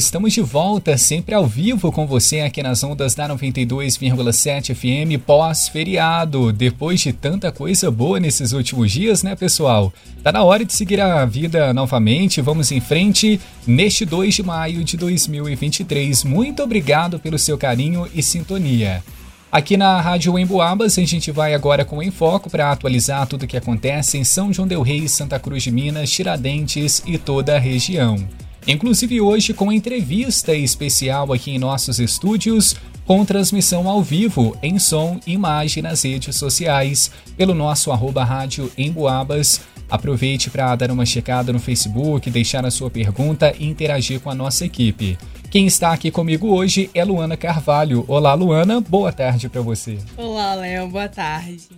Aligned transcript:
Estamos 0.00 0.32
de 0.32 0.40
volta, 0.40 0.96
sempre 0.96 1.34
ao 1.34 1.46
vivo 1.46 1.92
com 1.92 2.06
você 2.06 2.40
aqui 2.40 2.62
nas 2.62 2.82
ondas 2.82 3.14
da 3.14 3.28
92,7 3.28 4.74
FM 4.74 5.22
pós-feriado. 5.22 6.54
Depois 6.54 7.00
de 7.00 7.12
tanta 7.12 7.52
coisa 7.52 7.90
boa 7.90 8.18
nesses 8.18 8.52
últimos 8.52 8.90
dias, 8.90 9.22
né, 9.22 9.36
pessoal? 9.36 9.92
Tá 10.22 10.32
na 10.32 10.42
hora 10.42 10.64
de 10.64 10.72
seguir 10.72 11.02
a 11.02 11.26
vida 11.26 11.74
novamente. 11.74 12.40
Vamos 12.40 12.72
em 12.72 12.80
frente 12.80 13.38
neste 13.66 14.06
2 14.06 14.36
de 14.36 14.42
maio 14.42 14.82
de 14.82 14.96
2023. 14.96 16.24
Muito 16.24 16.62
obrigado 16.62 17.18
pelo 17.18 17.38
seu 17.38 17.58
carinho 17.58 18.08
e 18.14 18.22
sintonia. 18.22 19.04
Aqui 19.52 19.76
na 19.76 20.00
Rádio 20.00 20.38
Emboabas, 20.38 20.96
a 20.96 21.04
gente 21.04 21.30
vai 21.30 21.52
agora 21.52 21.84
com 21.84 21.98
o 21.98 22.02
Enfoco 22.02 22.48
para 22.48 22.72
atualizar 22.72 23.26
tudo 23.26 23.42
o 23.42 23.46
que 23.46 23.56
acontece 23.58 24.16
em 24.16 24.24
São 24.24 24.50
João 24.50 24.66
del 24.66 24.80
Rei, 24.80 25.06
Santa 25.08 25.38
Cruz 25.38 25.62
de 25.62 25.70
Minas, 25.70 26.10
Tiradentes 26.10 27.02
e 27.04 27.18
toda 27.18 27.56
a 27.56 27.58
região. 27.58 28.16
Inclusive 28.66 29.20
hoje 29.20 29.54
com 29.54 29.72
entrevista 29.72 30.54
especial 30.54 31.32
aqui 31.32 31.52
em 31.52 31.58
nossos 31.58 31.98
estúdios, 31.98 32.76
com 33.06 33.24
transmissão 33.24 33.88
ao 33.88 34.02
vivo, 34.02 34.56
em 34.62 34.78
som 34.78 35.18
e 35.26 35.32
imagem 35.32 35.82
nas 35.82 36.04
redes 36.04 36.36
sociais, 36.36 37.10
pelo 37.36 37.54
nosso 37.54 37.90
arroba 37.90 38.22
rádio 38.22 38.70
Emboabas. 38.78 39.60
Aproveite 39.90 40.48
para 40.50 40.76
dar 40.76 40.90
uma 40.92 41.04
checada 41.04 41.52
no 41.52 41.58
Facebook, 41.58 42.30
deixar 42.30 42.64
a 42.64 42.70
sua 42.70 42.88
pergunta 42.88 43.52
e 43.58 43.66
interagir 43.66 44.20
com 44.20 44.30
a 44.30 44.34
nossa 44.34 44.64
equipe. 44.64 45.18
Quem 45.50 45.66
está 45.66 45.92
aqui 45.92 46.12
comigo 46.12 46.46
hoje 46.46 46.88
é 46.94 47.04
Luana 47.04 47.36
Carvalho. 47.36 48.04
Olá, 48.06 48.34
Luana, 48.34 48.80
boa 48.80 49.10
tarde 49.10 49.48
para 49.48 49.60
você. 49.60 49.98
Olá, 50.16 50.54
Léo, 50.54 50.86
boa 50.86 51.08
tarde. 51.08 51.68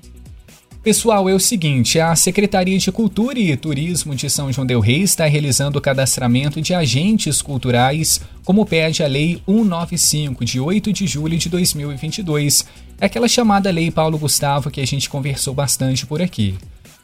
Pessoal, 0.82 1.28
é 1.28 1.34
o 1.34 1.38
seguinte: 1.38 2.00
a 2.00 2.14
Secretaria 2.16 2.76
de 2.76 2.90
Cultura 2.90 3.38
e 3.38 3.56
Turismo 3.56 4.16
de 4.16 4.28
São 4.28 4.52
João 4.52 4.66
Del 4.66 4.80
Rei 4.80 5.02
está 5.02 5.26
realizando 5.26 5.78
o 5.78 5.80
cadastramento 5.80 6.60
de 6.60 6.74
agentes 6.74 7.40
culturais, 7.40 8.20
como 8.44 8.66
pede 8.66 9.00
a 9.00 9.06
Lei 9.06 9.40
195, 9.46 10.44
de 10.44 10.58
8 10.58 10.92
de 10.92 11.06
julho 11.06 11.38
de 11.38 11.48
2022. 11.48 12.66
É 13.00 13.06
aquela 13.06 13.28
chamada 13.28 13.70
Lei 13.70 13.92
Paulo 13.92 14.18
Gustavo 14.18 14.72
que 14.72 14.80
a 14.80 14.86
gente 14.86 15.08
conversou 15.08 15.54
bastante 15.54 16.04
por 16.04 16.20
aqui. 16.20 16.56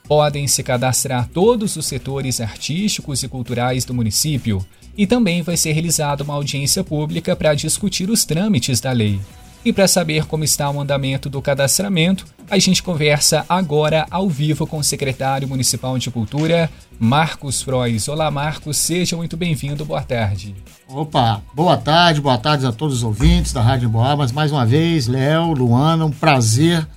Podem 0.05 0.45
se 0.45 0.61
cadastrar 0.61 1.29
todos 1.33 1.77
os 1.77 1.85
setores 1.85 2.41
artísticos 2.41 3.23
e 3.23 3.29
culturais 3.29 3.85
do 3.85 3.93
município 3.93 4.65
e 4.97 5.07
também 5.07 5.41
vai 5.41 5.55
ser 5.55 5.71
realizada 5.71 6.21
uma 6.21 6.33
audiência 6.33 6.83
pública 6.83 7.33
para 7.33 7.53
discutir 7.53 8.09
os 8.09 8.25
trâmites 8.25 8.81
da 8.81 8.91
lei. 8.91 9.21
E 9.63 9.73
para 9.73 9.89
saber 9.89 10.25
como 10.25 10.45
está 10.45 10.69
o 10.69 10.79
andamento 10.79 11.29
do 11.29 11.41
cadastramento, 11.41 12.25
a 12.49 12.57
gente 12.57 12.81
conversa 12.81 13.45
agora 13.49 14.07
ao 14.09 14.29
vivo 14.29 14.65
com 14.65 14.77
o 14.77 14.83
secretário 14.83 15.49
municipal 15.49 15.97
de 15.97 16.09
Cultura, 16.09 16.69
Marcos 16.97 17.61
Frois. 17.61 18.07
Olá, 18.07 18.31
Marcos, 18.31 18.77
seja 18.77 19.17
muito 19.17 19.35
bem-vindo. 19.35 19.83
Boa 19.83 20.01
tarde. 20.01 20.55
Opa, 20.87 21.41
boa 21.53 21.75
tarde, 21.75 22.21
boa 22.21 22.37
tarde 22.37 22.65
a 22.65 22.71
todos 22.71 22.95
os 22.97 23.03
ouvintes 23.03 23.51
da 23.51 23.61
Rádio 23.61 23.89
Boabas. 23.89 24.31
Mais 24.31 24.49
uma 24.49 24.65
vez, 24.65 25.07
Léo, 25.07 25.51
Luana, 25.51 26.05
um 26.05 26.11
prazer 26.11 26.87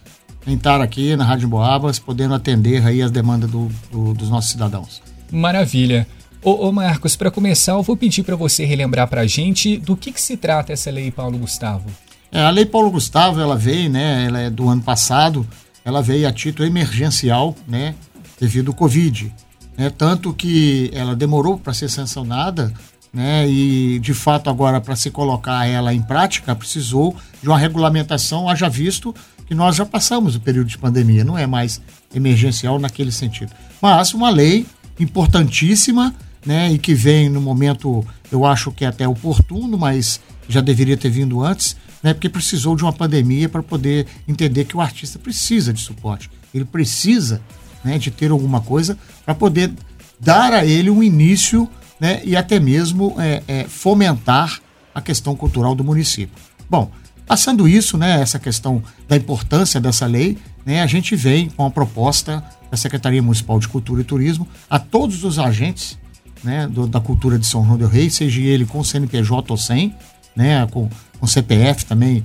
em 0.47 0.55
estar 0.55 0.81
aqui 0.81 1.17
na 1.17 1.25
Rádio 1.25 1.49
Boabas, 1.49 1.99
podendo 1.99 2.35
atender 2.35 2.87
aí 2.87 3.03
as 3.03 3.11
demandas 3.11 3.51
do, 3.51 3.69
do, 3.91 4.15
dos 4.15 4.31
nossos 4.31 4.53
cidadãos. 4.53 5.03
Maravilha. 5.33 6.07
Ô, 6.41 6.69
ô 6.69 6.73
Marcos, 6.73 7.17
para 7.17 7.31
começar, 7.31 7.73
eu 7.73 7.83
vou 7.83 7.97
pedir 7.97 8.23
para 8.23 8.37
você 8.37 8.65
relembrar 8.65 9.09
para 9.09 9.23
a 9.23 9.27
gente 9.27 9.77
do 9.79 9.97
que, 9.97 10.13
que 10.13 10.21
se 10.21 10.37
trata 10.37 10.73
essa 10.73 10.93
lei, 10.93 11.11
Paulo 11.11 11.39
Gustavo. 11.39 11.91
É, 12.33 12.41
a 12.41 12.49
Lei 12.49 12.65
Paulo 12.65 12.91
Gustavo, 12.91 13.39
ela 13.39 13.57
veio, 13.57 13.91
né, 13.91 14.25
ela 14.25 14.41
é 14.41 14.49
do 14.49 14.67
ano 14.67 14.81
passado, 14.81 15.47
ela 15.85 16.01
veio 16.01 16.27
a 16.27 16.33
título 16.33 16.67
emergencial, 16.67 17.55
né, 17.69 17.95
devido 18.41 18.69
ao 18.69 18.75
Covid. 18.75 19.31
Né, 19.77 19.91
tanto 19.91 20.33
que 20.33 20.91
ela 20.95 21.15
demorou 21.15 21.59
para 21.59 21.75
ser 21.75 21.91
sancionada, 21.91 22.73
né, 23.13 23.47
e 23.47 23.99
de 23.99 24.15
fato 24.15 24.49
agora 24.49 24.81
para 24.81 24.97
se 24.97 25.11
colocar 25.11 25.67
ela 25.67 25.93
em 25.93 26.01
prática, 26.01 26.57
precisou 26.57 27.15
de 27.43 27.49
uma 27.49 27.59
regulamentação, 27.59 28.49
haja 28.49 28.67
visto 28.67 29.15
que 29.47 29.55
nós 29.55 29.77
já 29.77 29.85
passamos 29.85 30.35
o 30.35 30.41
período 30.41 30.69
de 30.69 30.79
pandemia, 30.79 31.23
não 31.23 31.37
é 31.37 31.47
mais 31.47 31.83
emergencial 32.15 32.79
naquele 32.79 33.13
sentido. 33.13 33.53
Mas 33.79 34.15
uma 34.15 34.31
lei 34.31 34.65
importantíssima, 34.99 36.15
né, 36.47 36.73
e 36.73 36.79
que 36.79 36.95
vem 36.95 37.29
no 37.29 37.43
momento, 37.43 38.03
eu 38.31 38.47
acho 38.47 38.73
que 38.73 38.87
é 38.87 38.89
até 38.89 39.07
oportuno, 39.07 39.77
mas 39.77 40.19
já 40.49 40.63
deveria 40.63 40.97
ter 40.97 41.11
vindo 41.11 41.43
antes, 41.43 41.77
né, 42.03 42.13
porque 42.13 42.29
precisou 42.29 42.75
de 42.75 42.83
uma 42.83 42.93
pandemia 42.93 43.49
para 43.49 43.63
poder 43.63 44.07
entender 44.27 44.65
que 44.65 44.77
o 44.77 44.81
artista 44.81 45.19
precisa 45.19 45.73
de 45.73 45.81
suporte. 45.81 46.31
Ele 46.53 46.65
precisa 46.65 47.41
né, 47.85 47.99
de 47.99 48.11
ter 48.11 48.31
alguma 48.31 48.61
coisa 48.61 48.99
para 49.25 49.35
poder 49.35 49.73
dar 50.19 50.53
a 50.53 50.65
ele 50.65 50.91
um 50.91 51.03
início 51.03 51.69
né, 52.01 52.21
e 52.25 52.37
até 52.37 52.59
mesmo 52.59 53.15
é, 53.19 53.43
é, 53.47 53.65
fomentar 53.65 54.61
a 54.95 55.01
questão 55.01 55.37
cultural 55.37 55.75
do 55.75 55.85
município. 55.85 56.35
Bom, 56.69 56.91
passando 57.27 57.69
isso, 57.69 57.97
né, 57.97 58.21
essa 58.21 58.39
questão 58.39 58.83
da 59.09 59.17
importância 59.17 59.81
dessa 59.81 60.07
lei, 60.07 60.37
né, 60.67 60.83
a 60.83 60.87
gente 60.87 61.15
vem 61.17 61.49
com 61.49 61.65
a 61.65 61.71
proposta 61.71 62.43
da 62.71 62.77
Secretaria 62.77 63.23
Municipal 63.23 63.59
de 63.59 63.69
Cultura 63.69 64.01
e 64.01 64.05
Turismo 64.05 64.49
a 64.69 64.79
todos 64.79 65.25
os 65.25 65.39
agentes 65.39 65.99
né, 66.43 66.67
do, 66.67 66.87
da 66.87 67.01
cultura 67.01 67.39
de 67.39 67.47
São 67.47 67.65
João 67.65 67.79
del 67.79 67.89
Rei, 67.89 68.11
seja 68.11 68.41
ele 68.41 68.65
com 68.65 68.83
CNPJ 68.83 69.53
ou 69.53 69.57
sem, 69.57 69.95
né, 70.35 70.67
com, 70.67 70.89
com 71.23 71.27
CPF 71.29 71.87
também. 71.87 72.25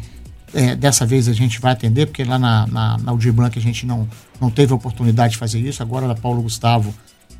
É, 0.55 0.75
dessa 0.75 1.05
vez 1.05 1.27
a 1.27 1.33
gente 1.33 1.59
vai 1.59 1.73
atender, 1.73 2.07
porque 2.07 2.23
lá 2.23 2.39
na, 2.39 2.65
na, 2.65 2.97
na 2.97 3.11
a 3.11 3.59
gente 3.59 3.85
não, 3.85 4.07
não 4.41 4.49
teve 4.49 4.73
oportunidade 4.73 5.33
de 5.33 5.37
fazer 5.37 5.59
isso. 5.59 5.83
Agora 5.83 6.11
a 6.11 6.15
Paulo 6.15 6.41
Gustavo, 6.41 6.95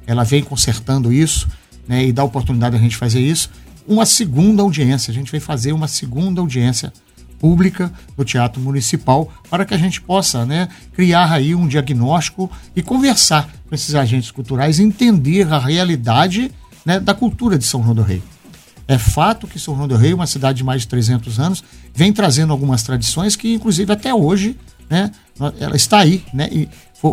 ela 0.06 0.23
vem 0.23 0.44
consertando 0.44 1.12
isso 1.12 1.47
né, 1.88 2.06
e 2.06 2.12
dá 2.12 2.23
oportunidade 2.23 2.75
a 2.75 2.79
gente 2.79 2.96
fazer 2.96 3.22
isso. 3.22 3.50
Uma 3.88 4.06
segunda 4.06 4.62
audiência, 4.62 5.09
a 5.09 5.13
gente 5.16 5.31
vai 5.31 5.40
fazer 5.40 5.72
uma 5.72 5.88
segunda 5.88 6.41
audiência 6.41 6.94
pública 7.40 7.91
no 8.16 8.23
Teatro 8.23 8.62
Municipal 8.62 9.31
para 9.50 9.66
que 9.66 9.73
a 9.73 9.78
gente 9.78 10.00
possa 10.00 10.46
né, 10.46 10.67
criar 10.94 11.31
aí 11.31 11.56
um 11.56 11.67
diagnóstico 11.67 12.51
e 12.75 12.84
conversar 12.84 13.50
com 13.67 13.73
esses 13.73 13.96
agentes 13.96 14.29
culturais, 14.29 14.79
entender 14.79 15.51
a 15.51 15.57
realidade 15.57 16.51
né, 16.85 17.00
da 17.00 17.16
cultura 17.16 17.57
de 17.57 17.63
São 17.63 17.81
João 17.81 17.96
do 17.96 18.03
Rei. 18.03 18.22
É 18.88 18.98
fato 18.98 19.48
que 19.48 19.59
São 19.59 19.75
João 19.75 19.88
del 19.88 19.98
Rei, 19.98 20.14
uma 20.14 20.28
cidade 20.28 20.59
de 20.59 20.64
mais 20.64 20.81
de 20.81 20.88
300 20.88 21.40
anos, 21.40 21.64
vem 21.94 22.14
trazendo 22.14 22.53
algumas 22.53 22.84
tradições 22.84 23.36
que, 23.36 23.53
inclusive, 23.53 23.92
até 23.92 24.14
hoje, 24.14 24.58
né, 24.90 25.12
ela 25.59 25.75
está 25.75 26.00
aí, 26.00 26.24
né, 26.34 26.48
e 26.52 26.70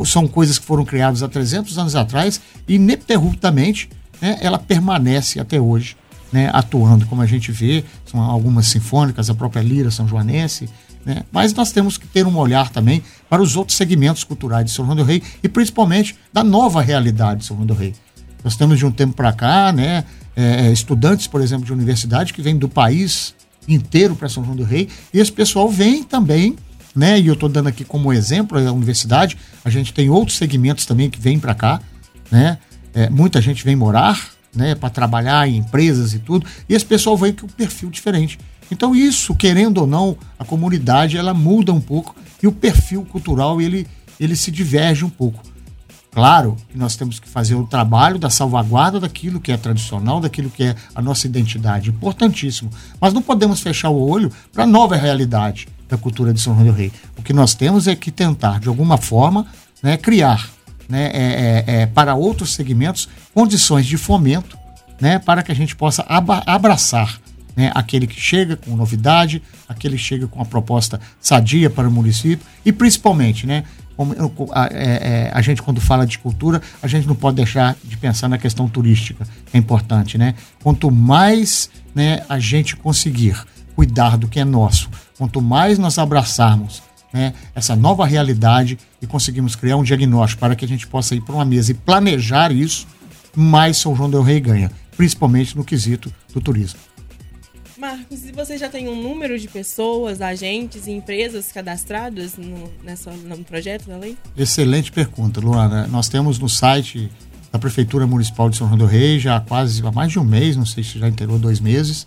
são 0.07 0.29
coisas 0.29 0.59
que 0.59 0.65
foram 0.65 0.85
criadas 0.85 1.23
há 1.23 1.29
300 1.29 1.77
anos 1.77 1.97
atrás 1.97 2.41
e, 2.69 2.77
ininterruptamente, 2.77 3.91
né, 4.21 4.39
ela 4.41 4.59
permanece 4.59 5.41
até 5.41 5.61
hoje, 5.61 5.97
né, 6.33 6.49
atuando, 6.53 7.07
como 7.07 7.23
a 7.23 7.27
gente 7.27 7.51
vê, 7.51 7.85
são 8.07 8.21
algumas 8.21 8.67
sinfônicas, 8.67 9.29
a 9.29 9.35
própria 9.35 9.61
Lira 9.61 9.91
São 9.91 10.07
Joanense, 10.07 10.69
né, 11.05 11.25
mas 11.33 11.53
nós 11.53 11.73
temos 11.73 11.99
que 11.99 12.07
ter 12.07 12.25
um 12.25 12.37
olhar 12.37 12.71
também 12.71 13.03
para 13.29 13.43
os 13.43 13.57
outros 13.57 13.77
segmentos 13.77 14.23
culturais 14.23 14.65
de 14.65 14.71
São 14.71 14.85
João 14.85 14.97
del 14.97 15.05
Rei 15.05 15.23
e, 15.43 15.49
principalmente, 15.49 16.17
da 16.33 16.45
nova 16.45 16.81
realidade 16.81 17.41
de 17.41 17.47
São 17.47 17.57
João 17.57 17.67
del 17.67 17.77
Rei. 17.77 17.95
Nós 18.45 18.57
temos 18.57 18.79
de 18.79 18.87
um 18.87 18.93
tempo 18.93 19.15
para 19.15 19.33
cá, 19.33 19.73
né, 19.73 20.05
é, 20.37 20.67
é, 20.67 20.73
estudantes, 20.73 21.27
por 21.27 21.41
exemplo, 21.41 21.65
de 21.65 21.73
universidade 21.73 22.33
que 22.33 22.43
vêm 22.43 22.57
do 22.57 22.69
país 22.69 23.35
inteiro 23.67 24.15
para 24.15 24.29
São 24.29 24.45
João 24.45 24.57
do 24.57 24.65
Rei, 24.65 24.89
e 25.13 25.19
esse 25.19 25.33
pessoal 25.33 25.69
vem 25.69 26.03
também, 26.03 26.57
né? 26.95 27.19
E 27.19 27.27
eu 27.27 27.35
estou 27.35 27.49
dando 27.49 27.69
aqui 27.69 27.85
como 27.85 28.13
exemplo 28.13 28.59
a 28.59 28.73
universidade, 28.73 29.37
a 29.65 29.71
gente 29.71 29.93
tem 29.93 30.11
outros 30.11 30.37
segmentos 30.37 30.87
também 30.87 31.09
que 31.09 31.19
vêm 31.19 31.39
para 31.39 31.55
cá, 31.55 31.81
né? 32.31 32.59
É, 32.93 33.09
muita 33.11 33.41
gente 33.41 33.65
vem 33.65 33.75
morar, 33.75 34.31
né, 34.55 34.75
para 34.75 34.89
trabalhar 34.89 35.49
em 35.49 35.57
empresas 35.57 36.15
e 36.15 36.19
tudo, 36.21 36.47
e 36.69 36.75
esse 36.75 36.85
pessoal 36.85 37.17
vem 37.17 37.33
com 37.33 37.47
um 37.47 37.49
perfil 37.49 37.91
diferente. 37.91 38.39
Então 38.71 38.95
isso, 38.95 39.35
querendo 39.35 39.79
ou 39.79 39.87
não, 39.87 40.17
a 40.39 40.45
comunidade 40.45 41.17
ela 41.17 41.35
muda 41.35 41.73
um 41.73 41.81
pouco 41.81 42.15
e 42.43 42.47
o 42.47 42.53
perfil 42.53 43.05
cultural 43.05 43.61
ele, 43.61 43.87
ele 44.19 44.37
se 44.37 44.51
diverge 44.51 45.05
um 45.05 45.11
pouco. 45.11 45.43
Claro 46.15 46.57
que 46.71 46.79
nós 46.79 46.95
temos 46.95 47.19
que 47.19 47.29
fazer 47.29 47.57
o 47.57 47.67
trabalho 47.67 48.21
da 48.21 48.31
salvaguarda 48.31 49.01
daquilo 49.01 49.41
que 49.41 49.51
é 49.51 49.57
tradicional, 49.57 50.21
daquilo 50.21 50.49
que 50.49 50.63
é 50.63 50.77
a 50.95 51.03
nossa 51.03 51.27
identidade, 51.27 51.91
importantíssimo. 51.91 52.71
Mas 53.01 53.13
não 53.13 53.21
podemos 53.21 53.61
fechar 53.61 53.91
o 53.91 54.01
olho 54.01 54.31
para 54.53 54.63
a 54.63 54.67
nova 54.67 54.95
realidade 54.95 55.67
da 55.89 55.99
cultura 55.99 56.33
de 56.33 56.41
São 56.41 56.55
João 56.55 56.67
do 56.67 56.73
Rei. 56.73 56.93
O 57.19 57.23
que 57.23 57.33
nós 57.33 57.55
temos 57.55 57.89
é 57.89 57.97
que 57.97 58.13
tentar, 58.13 58.61
de 58.61 58.69
alguma 58.69 58.97
forma, 58.97 59.45
né, 59.83 59.97
criar 59.97 60.49
né, 60.89 61.11
é, 61.13 61.65
é, 61.67 61.83
é, 61.83 61.87
para 61.87 62.15
outros 62.15 62.55
segmentos 62.55 63.09
condições 63.35 63.85
de 63.85 63.97
fomento 63.97 64.57
né, 65.01 65.19
para 65.19 65.43
que 65.43 65.51
a 65.51 65.55
gente 65.55 65.75
possa 65.75 66.05
abraçar 66.47 67.21
né, 67.57 67.73
aquele 67.75 68.07
que 68.07 68.21
chega 68.21 68.57
com 68.57 68.77
novidade, 68.77 69.43
aquele 69.69 69.97
que 69.97 70.03
chega 70.03 70.27
com 70.27 70.39
uma 70.39 70.45
proposta 70.45 71.01
sadia 71.21 71.69
para 71.69 71.89
o 71.89 71.91
município 71.91 72.47
e 72.65 72.73
principalmente 72.73 73.47
né, 73.47 73.65
a, 74.53 74.67
é, 74.67 74.71
é, 74.73 75.31
a, 75.33 75.41
gente 75.41 75.63
quando 75.63 75.81
fala 75.81 76.07
de 76.07 76.19
cultura, 76.19 76.61
a 76.83 76.87
gente 76.87 77.07
não 77.07 77.15
pode 77.15 77.37
deixar 77.37 77.77
de 77.83 77.97
pensar 77.97 78.29
na 78.29 78.39
questão 78.39 78.69
turística, 78.69 79.27
que 79.47 79.57
é 79.57 79.59
importante, 79.59 80.19
né? 80.19 80.35
Quanto 80.63 80.91
mais 80.91 81.71
né, 81.95 82.25
a 82.29 82.39
gente 82.39 82.77
conseguir 82.77 83.37
cuidar 83.75 84.17
do 84.17 84.29
que 84.29 84.41
é 84.41 84.45
nosso, 84.45 84.89
quanto 85.17 85.41
mais 85.41 85.79
nós 85.79 85.99
abraçarmos 85.99 86.83
né, 87.13 87.33
essa 87.55 87.77
nova 87.77 88.05
realidade 88.05 88.79
e 89.01 89.07
conseguimos 89.07 89.55
criar 89.55 89.77
um 89.77 89.85
diagnóstico 89.85 90.41
para 90.41 90.57
que 90.57 90.65
a 90.65 90.69
gente 90.69 90.87
possa 90.87 91.15
ir 91.15 91.21
para 91.21 91.35
uma 91.35 91.45
mesa 91.45 91.71
e 91.71 91.75
planejar 91.75 92.51
isso, 92.51 92.87
mais 93.37 93.77
São 93.77 93.95
João 93.95 94.11
del 94.11 94.23
Rei 94.23 94.41
ganha, 94.41 94.71
principalmente 94.97 95.57
no 95.57 95.65
quesito 95.65 96.13
do 96.33 96.41
turismo. 96.41 96.81
Marcos, 98.05 98.25
e 98.25 98.33
você 98.33 98.59
já 98.59 98.69
tem 98.69 98.89
um 98.89 99.01
número 99.01 99.39
de 99.39 99.49
pessoas, 99.49 100.21
agentes 100.21 100.87
e 100.87 100.91
empresas 100.91 101.51
cadastradas 101.51 102.37
no, 102.37 102.71
nessa, 102.83 103.11
no 103.11 103.43
projeto 103.45 103.87
da 103.87 103.97
lei? 103.97 104.17
Excelente 104.37 104.93
pergunta, 104.93 105.41
Luana. 105.41 105.87
Nós 105.87 106.09
temos 106.09 106.39
no 106.39 106.49
site 106.49 107.11
da 107.51 107.59
Prefeitura 107.59 108.07
Municipal 108.07 108.51
de 108.51 108.57
São 108.57 108.67
João 108.67 108.79
do 108.79 108.87
Rei, 108.87 109.19
já 109.19 109.37
há 109.37 109.41
quase 109.41 109.85
há 109.87 109.91
mais 109.91 110.13
de 110.13 110.19
um 110.19 110.25
mês, 110.25 110.57
não 110.57 110.67
sei 110.67 110.85
se 110.85 110.99
já 110.99 111.09
inteirou 111.09 111.39
dois 111.39 111.61
meses, 111.61 112.07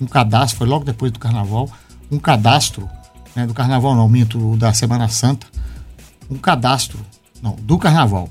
um 0.00 0.06
cadastro, 0.06 0.58
foi 0.58 0.66
logo 0.66 0.84
depois 0.84 1.12
do 1.12 1.18
carnaval, 1.18 1.70
um 2.10 2.18
cadastro, 2.18 2.88
né, 3.34 3.46
do 3.46 3.54
carnaval 3.54 3.94
não, 3.94 4.08
minto, 4.08 4.56
da 4.56 4.72
Semana 4.72 5.08
Santa, 5.08 5.46
um 6.30 6.38
cadastro, 6.38 6.98
não, 7.42 7.54
do 7.54 7.78
carnaval, 7.78 8.28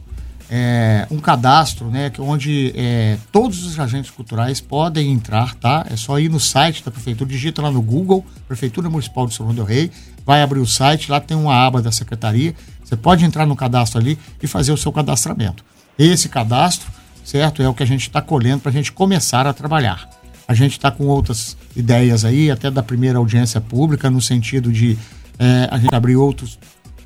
é, 0.49 1.07
um 1.09 1.17
cadastro, 1.17 1.89
né, 1.89 2.11
onde 2.19 2.71
é, 2.75 3.17
todos 3.31 3.65
os 3.65 3.79
agentes 3.79 4.11
culturais 4.11 4.61
podem 4.61 5.11
entrar, 5.11 5.55
tá? 5.55 5.85
É 5.89 5.95
só 5.95 6.19
ir 6.19 6.29
no 6.29 6.39
site 6.39 6.83
da 6.83 6.91
prefeitura, 6.91 7.29
digita 7.29 7.61
lá 7.61 7.71
no 7.71 7.81
Google, 7.81 8.25
Prefeitura 8.47 8.89
Municipal 8.89 9.27
de 9.27 9.33
São 9.33 9.45
João 9.45 9.55
del 9.55 9.65
Rei, 9.65 9.91
vai 10.25 10.41
abrir 10.41 10.59
o 10.59 10.67
site, 10.67 11.09
lá 11.09 11.19
tem 11.19 11.35
uma 11.35 11.55
aba 11.55 11.81
da 11.81 11.91
secretaria, 11.91 12.53
você 12.83 12.95
pode 12.95 13.25
entrar 13.25 13.45
no 13.45 13.55
cadastro 13.55 13.99
ali 13.99 14.17
e 14.41 14.47
fazer 14.47 14.71
o 14.71 14.77
seu 14.77 14.91
cadastramento. 14.91 15.63
Esse 15.97 16.29
cadastro, 16.29 16.91
certo, 17.23 17.61
é 17.61 17.67
o 17.67 17.73
que 17.73 17.83
a 17.83 17.87
gente 17.87 18.01
está 18.01 18.21
colhendo 18.21 18.61
para 18.61 18.69
a 18.69 18.73
gente 18.73 18.91
começar 18.91 19.47
a 19.47 19.53
trabalhar. 19.53 20.07
A 20.47 20.53
gente 20.53 20.73
está 20.73 20.91
com 20.91 21.05
outras 21.07 21.57
ideias 21.75 22.23
aí, 22.23 22.51
até 22.51 22.69
da 22.69 22.83
primeira 22.83 23.17
audiência 23.17 23.59
pública, 23.59 24.09
no 24.11 24.21
sentido 24.21 24.71
de 24.71 24.97
é, 25.39 25.67
a 25.71 25.77
gente 25.79 25.93
abrir 25.93 26.15
outros, 26.15 26.59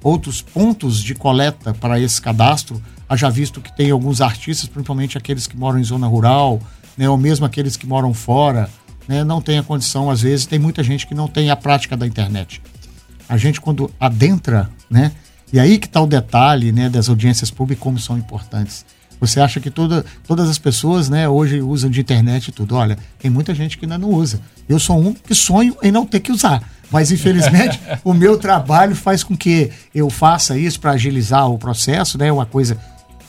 outros 0.04 0.42
pontos 0.42 1.02
de 1.02 1.14
coleta 1.14 1.74
para 1.74 2.00
esse 2.00 2.22
cadastro. 2.22 2.82
Haja 3.08 3.30
visto 3.30 3.62
que 3.62 3.76
tem 3.76 3.92
alguns 3.92 4.22
artistas, 4.22 4.70
principalmente 4.70 5.18
aqueles 5.18 5.48
que 5.48 5.58
moram 5.58 5.80
em 5.80 5.84
zona 5.84 6.08
rural, 6.08 6.62
né, 6.98 7.10
ou 7.10 7.18
mesmo 7.18 7.46
aqueles 7.46 7.76
que 7.76 7.88
moram 7.88 8.14
fora, 8.14 8.70
né, 9.08 9.24
não 9.24 9.42
tem 9.42 9.58
a 9.58 9.64
condição, 9.64 10.10
às 10.10 10.22
vezes, 10.22 10.46
tem 10.46 10.60
muita 10.60 10.84
gente 10.84 11.08
que 11.08 11.16
não 11.16 11.28
tem 11.28 11.50
a 11.50 11.56
prática 11.56 11.98
da 11.98 12.06
internet. 12.06 12.62
A 13.28 13.38
gente, 13.38 13.60
quando 13.60 13.90
adentra, 14.00 14.70
né, 14.90 15.12
e 15.52 15.60
aí 15.60 15.80
que 15.80 15.88
está 15.88 16.02
o 16.02 16.08
detalhe 16.08 16.72
né, 16.72 16.90
das 16.90 17.10
audiências 17.10 17.50
públicas, 17.50 17.82
como 17.82 18.00
são 18.00 18.18
importantes. 18.18 18.86
Você 19.20 19.40
acha 19.40 19.60
que 19.60 19.70
toda, 19.70 20.06
todas 20.26 20.48
as 20.50 20.58
pessoas, 20.58 21.10
né, 21.10 21.28
hoje 21.28 21.62
usam 21.62 21.90
de 21.90 22.00
internet 22.00 22.48
e 22.48 22.52
tudo. 22.52 22.76
Olha, 22.76 22.98
tem 23.18 23.30
muita 23.30 23.54
gente 23.54 23.78
que 23.78 23.86
ainda 23.86 23.98
não 23.98 24.10
usa. 24.10 24.40
Eu 24.68 24.80
sou 24.80 25.00
um 25.00 25.14
que 25.14 25.36
sonho 25.36 25.76
em 25.84 25.92
não 25.92 26.06
ter 26.06 26.22
que 26.22 26.32
usar. 26.32 26.64
Mas, 26.92 27.12
infelizmente, 27.12 27.80
o 28.04 28.14
meu 28.14 28.38
trabalho 28.38 28.96
faz 28.96 29.24
com 29.24 29.36
que 29.36 29.72
eu 29.94 30.10
faça 30.10 30.58
isso 30.58 30.80
para 30.80 30.92
agilizar 30.92 31.50
o 31.50 31.58
processo, 31.58 32.18
né? 32.18 32.32
Uma 32.32 32.46
coisa 32.46 32.78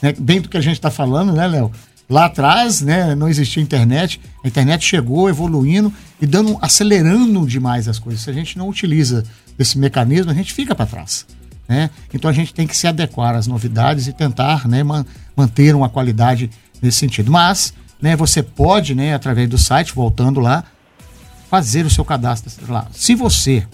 né, 0.01 0.13
bem 0.17 0.41
do 0.41 0.49
que 0.49 0.57
a 0.57 0.61
gente 0.61 0.75
está 0.75 0.89
falando, 0.89 1.31
né, 1.31 1.47
Léo? 1.47 1.71
Lá 2.09 2.25
atrás, 2.25 2.81
né, 2.81 3.15
não 3.15 3.29
existia 3.29 3.63
internet. 3.63 4.19
A 4.43 4.47
internet 4.47 4.85
chegou 4.85 5.29
evoluindo 5.29 5.93
e 6.21 6.27
dando, 6.27 6.57
acelerando 6.61 7.47
demais 7.47 7.87
as 7.87 7.99
coisas. 7.99 8.21
Se 8.21 8.29
a 8.29 8.33
gente 8.33 8.57
não 8.57 8.67
utiliza 8.67 9.23
esse 9.57 9.77
mecanismo, 9.77 10.29
a 10.29 10.33
gente 10.33 10.51
fica 10.51 10.75
para 10.75 10.85
trás. 10.85 11.25
Né? 11.69 11.89
Então 12.13 12.29
a 12.29 12.33
gente 12.33 12.53
tem 12.53 12.67
que 12.67 12.75
se 12.75 12.85
adequar 12.85 13.33
às 13.33 13.47
novidades 13.47 14.07
e 14.07 14.11
tentar 14.11 14.67
né, 14.67 14.83
man 14.83 15.05
manter 15.37 15.73
uma 15.73 15.87
qualidade 15.87 16.49
nesse 16.81 16.97
sentido. 16.97 17.31
Mas 17.31 17.73
né, 18.01 18.13
você 18.13 18.43
pode, 18.43 18.93
né, 18.93 19.13
através 19.13 19.47
do 19.47 19.57
site, 19.57 19.93
voltando 19.93 20.41
lá, 20.41 20.65
fazer 21.51 21.85
o 21.85 21.89
seu 21.89 22.05
cadastro 22.05 22.49
lá. 22.71 22.87
Se 22.93 23.13
você 23.13 23.67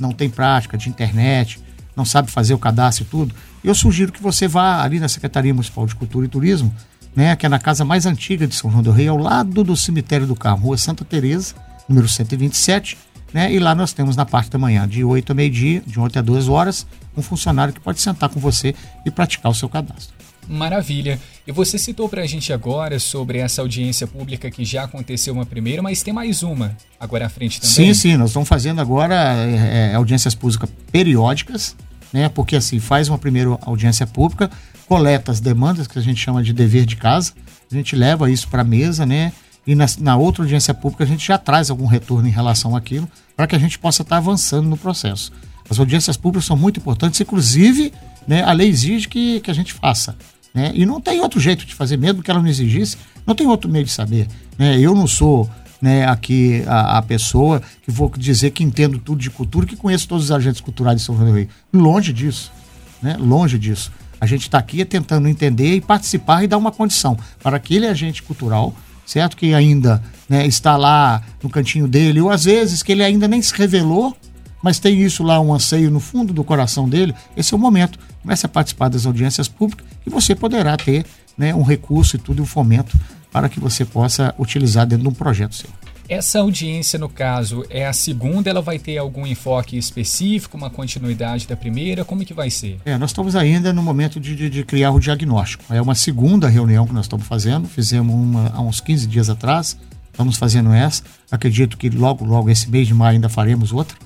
não 0.00 0.10
tem 0.10 0.28
prática 0.28 0.76
de 0.76 0.88
internet, 0.88 1.60
não 1.94 2.04
sabe 2.04 2.28
fazer 2.28 2.54
o 2.54 2.58
cadastro 2.58 3.04
e 3.04 3.06
tudo, 3.06 3.32
eu 3.62 3.72
sugiro 3.72 4.10
que 4.10 4.20
você 4.20 4.48
vá 4.48 4.82
ali 4.82 4.98
na 4.98 5.06
Secretaria 5.06 5.54
Municipal 5.54 5.86
de 5.86 5.94
Cultura 5.94 6.26
e 6.26 6.28
Turismo, 6.28 6.74
né, 7.14 7.36
que 7.36 7.46
é 7.46 7.48
na 7.48 7.60
casa 7.60 7.84
mais 7.84 8.04
antiga 8.04 8.48
de 8.48 8.56
São 8.56 8.68
João 8.68 8.82
do 8.82 8.90
Rei, 8.90 9.06
ao 9.06 9.16
lado 9.16 9.62
do 9.62 9.76
cemitério 9.76 10.26
do 10.26 10.34
Carmo, 10.34 10.66
Rua 10.66 10.76
Santa 10.76 11.04
Teresa, 11.04 11.54
número 11.88 12.08
127, 12.08 12.98
né? 13.32 13.52
E 13.52 13.60
lá 13.60 13.76
nós 13.76 13.92
temos 13.92 14.16
na 14.16 14.26
parte 14.26 14.50
da 14.50 14.58
manhã, 14.58 14.88
de 14.88 15.04
8 15.04 15.30
a 15.30 15.34
meio-dia, 15.34 15.84
de 15.86 16.00
8 16.00 16.18
a 16.18 16.22
2 16.22 16.48
horas, 16.48 16.84
um 17.16 17.22
funcionário 17.22 17.72
que 17.72 17.78
pode 17.78 18.00
sentar 18.00 18.28
com 18.28 18.40
você 18.40 18.74
e 19.06 19.10
praticar 19.10 19.52
o 19.52 19.54
seu 19.54 19.68
cadastro. 19.68 20.16
Maravilha. 20.50 21.20
E 21.46 21.52
você 21.52 21.78
citou 21.78 22.08
para 22.08 22.22
a 22.22 22.26
gente 22.26 22.52
agora 22.52 22.98
sobre 22.98 23.38
essa 23.38 23.62
audiência 23.62 24.06
pública 24.06 24.50
que 24.50 24.64
já 24.64 24.82
aconteceu 24.82 25.32
uma 25.32 25.46
primeira, 25.46 25.80
mas 25.80 26.02
tem 26.02 26.12
mais 26.12 26.42
uma 26.42 26.76
agora 26.98 27.26
à 27.26 27.28
frente 27.28 27.60
também. 27.60 27.74
Sim, 27.74 27.94
sim, 27.94 28.16
nós 28.16 28.30
estamos 28.30 28.48
fazendo 28.48 28.80
agora 28.80 29.14
é, 29.14 29.92
é, 29.92 29.94
audiências 29.94 30.34
públicas 30.34 30.68
periódicas, 30.90 31.76
né? 32.12 32.28
Porque 32.28 32.56
assim, 32.56 32.80
faz 32.80 33.08
uma 33.08 33.18
primeira 33.18 33.56
audiência 33.62 34.06
pública, 34.06 34.50
coleta 34.88 35.30
as 35.30 35.38
demandas 35.38 35.86
que 35.86 35.98
a 35.98 36.02
gente 36.02 36.20
chama 36.20 36.42
de 36.42 36.52
dever 36.52 36.84
de 36.84 36.96
casa, 36.96 37.32
a 37.70 37.74
gente 37.74 37.94
leva 37.94 38.28
isso 38.28 38.48
para 38.48 38.62
a 38.62 38.64
mesa, 38.64 39.06
né? 39.06 39.32
e 39.66 39.74
na, 39.74 39.86
na, 39.98 40.16
outra 40.16 40.42
audiência 40.42 40.74
pública 40.74 41.04
a 41.04 41.06
gente 41.06 41.24
já 41.24 41.38
traz 41.38 41.70
algum 41.70 41.86
retorno 41.86 42.26
em 42.26 42.30
relação 42.30 42.74
àquilo 42.74 43.08
para 43.36 43.46
que 43.46 43.54
a 43.54 43.58
gente 43.58 43.78
possa 43.78 44.02
estar 44.02 44.16
avançando 44.16 44.68
no 44.68 44.76
processo. 44.76 45.30
As 45.68 45.78
audiências 45.78 46.16
públicas 46.16 46.46
são 46.46 46.56
muito 46.56 46.80
importantes, 46.80 47.20
inclusive 47.20 47.92
né, 48.26 48.42
a 48.42 48.52
lei 48.52 48.68
exige 48.68 49.08
que, 49.08 49.40
que 49.40 49.50
a 49.50 49.54
gente 49.54 49.72
faça. 49.72 50.16
Né? 50.54 50.72
E 50.74 50.84
não 50.84 51.00
tem 51.00 51.20
outro 51.20 51.38
jeito 51.38 51.64
de 51.64 51.74
fazer, 51.74 51.96
mesmo 51.96 52.22
que 52.22 52.30
ela 52.30 52.40
não 52.40 52.48
exigisse, 52.48 52.96
não 53.26 53.34
tem 53.34 53.46
outro 53.46 53.70
meio 53.70 53.84
de 53.84 53.90
saber. 53.90 54.26
Né? 54.58 54.78
Eu 54.78 54.94
não 54.94 55.06
sou 55.06 55.48
né, 55.80 56.06
aqui 56.06 56.62
a, 56.66 56.98
a, 56.98 57.02
pessoa 57.02 57.62
que 57.82 57.90
vou 57.90 58.10
dizer 58.16 58.50
que 58.50 58.62
entendo 58.64 58.98
tudo 58.98 59.20
de 59.20 59.30
cultura, 59.30 59.66
que 59.66 59.76
conheço 59.76 60.08
todos 60.08 60.24
os 60.24 60.32
agentes 60.32 60.60
culturais 60.60 60.98
de 60.98 61.04
São 61.04 61.16
João 61.16 61.28
do 61.28 61.34
Rei. 61.34 61.48
Longe 61.72 62.12
disso. 62.12 62.52
Né? 63.00 63.16
Longe 63.18 63.58
disso. 63.58 63.92
A 64.20 64.26
gente 64.26 64.42
está 64.42 64.58
aqui 64.58 64.84
tentando 64.84 65.28
entender 65.28 65.76
e 65.76 65.80
participar 65.80 66.44
e 66.44 66.46
dar 66.46 66.58
uma 66.58 66.70
condição 66.70 67.16
para 67.42 67.56
aquele 67.56 67.86
agente 67.86 68.22
cultural 68.22 68.74
certo? 69.10 69.36
Que 69.36 69.52
ainda 69.54 70.00
né, 70.28 70.46
está 70.46 70.76
lá 70.76 71.20
no 71.42 71.50
cantinho 71.50 71.88
dele, 71.88 72.20
ou 72.20 72.30
às 72.30 72.44
vezes 72.44 72.80
que 72.80 72.92
ele 72.92 73.02
ainda 73.02 73.26
nem 73.26 73.42
se 73.42 73.52
revelou, 73.52 74.16
mas 74.62 74.78
tem 74.78 75.00
isso 75.00 75.22
lá, 75.22 75.40
um 75.40 75.52
anseio 75.52 75.90
no 75.90 76.00
fundo 76.00 76.32
do 76.32 76.44
coração 76.44 76.88
dele. 76.88 77.14
Esse 77.36 77.54
é 77.54 77.56
o 77.56 77.60
momento. 77.60 77.98
Comece 78.22 78.46
a 78.46 78.48
participar 78.48 78.88
das 78.88 79.06
audiências 79.06 79.48
públicas 79.48 79.86
e 80.06 80.10
você 80.10 80.34
poderá 80.34 80.76
ter 80.76 81.06
né, 81.36 81.54
um 81.54 81.62
recurso 81.62 82.16
e 82.16 82.18
tudo, 82.18 82.42
um 82.42 82.46
fomento 82.46 82.98
para 83.32 83.48
que 83.48 83.60
você 83.60 83.84
possa 83.84 84.34
utilizar 84.38 84.86
dentro 84.86 85.04
de 85.04 85.08
um 85.08 85.14
projeto 85.14 85.54
seu. 85.54 85.70
Essa 86.10 86.40
audiência, 86.40 86.98
no 86.98 87.08
caso, 87.08 87.64
é 87.70 87.86
a 87.86 87.92
segunda, 87.92 88.50
ela 88.50 88.60
vai 88.60 88.80
ter 88.80 88.98
algum 88.98 89.24
enfoque 89.24 89.78
específico, 89.78 90.56
uma 90.56 90.68
continuidade 90.68 91.46
da 91.46 91.56
primeira? 91.56 92.04
Como 92.04 92.22
é 92.22 92.24
que 92.24 92.34
vai 92.34 92.50
ser? 92.50 92.80
É, 92.84 92.98
nós 92.98 93.10
estamos 93.10 93.36
ainda 93.36 93.72
no 93.72 93.80
momento 93.80 94.18
de, 94.18 94.34
de, 94.34 94.50
de 94.50 94.64
criar 94.64 94.90
o 94.90 94.98
diagnóstico. 94.98 95.62
É 95.72 95.80
uma 95.80 95.94
segunda 95.94 96.48
reunião 96.48 96.84
que 96.84 96.92
nós 96.92 97.04
estamos 97.04 97.28
fazendo, 97.28 97.68
fizemos 97.68 98.12
uma 98.12 98.50
há 98.52 98.60
uns 98.60 98.80
15 98.80 99.06
dias 99.06 99.30
atrás, 99.30 99.78
estamos 100.10 100.36
fazendo 100.36 100.72
essa. 100.72 101.04
Acredito 101.30 101.78
que 101.78 101.88
logo, 101.88 102.24
logo, 102.24 102.50
esse 102.50 102.68
mês 102.68 102.88
de 102.88 102.94
maio 102.94 103.14
ainda 103.14 103.28
faremos 103.28 103.72
outra. 103.72 103.96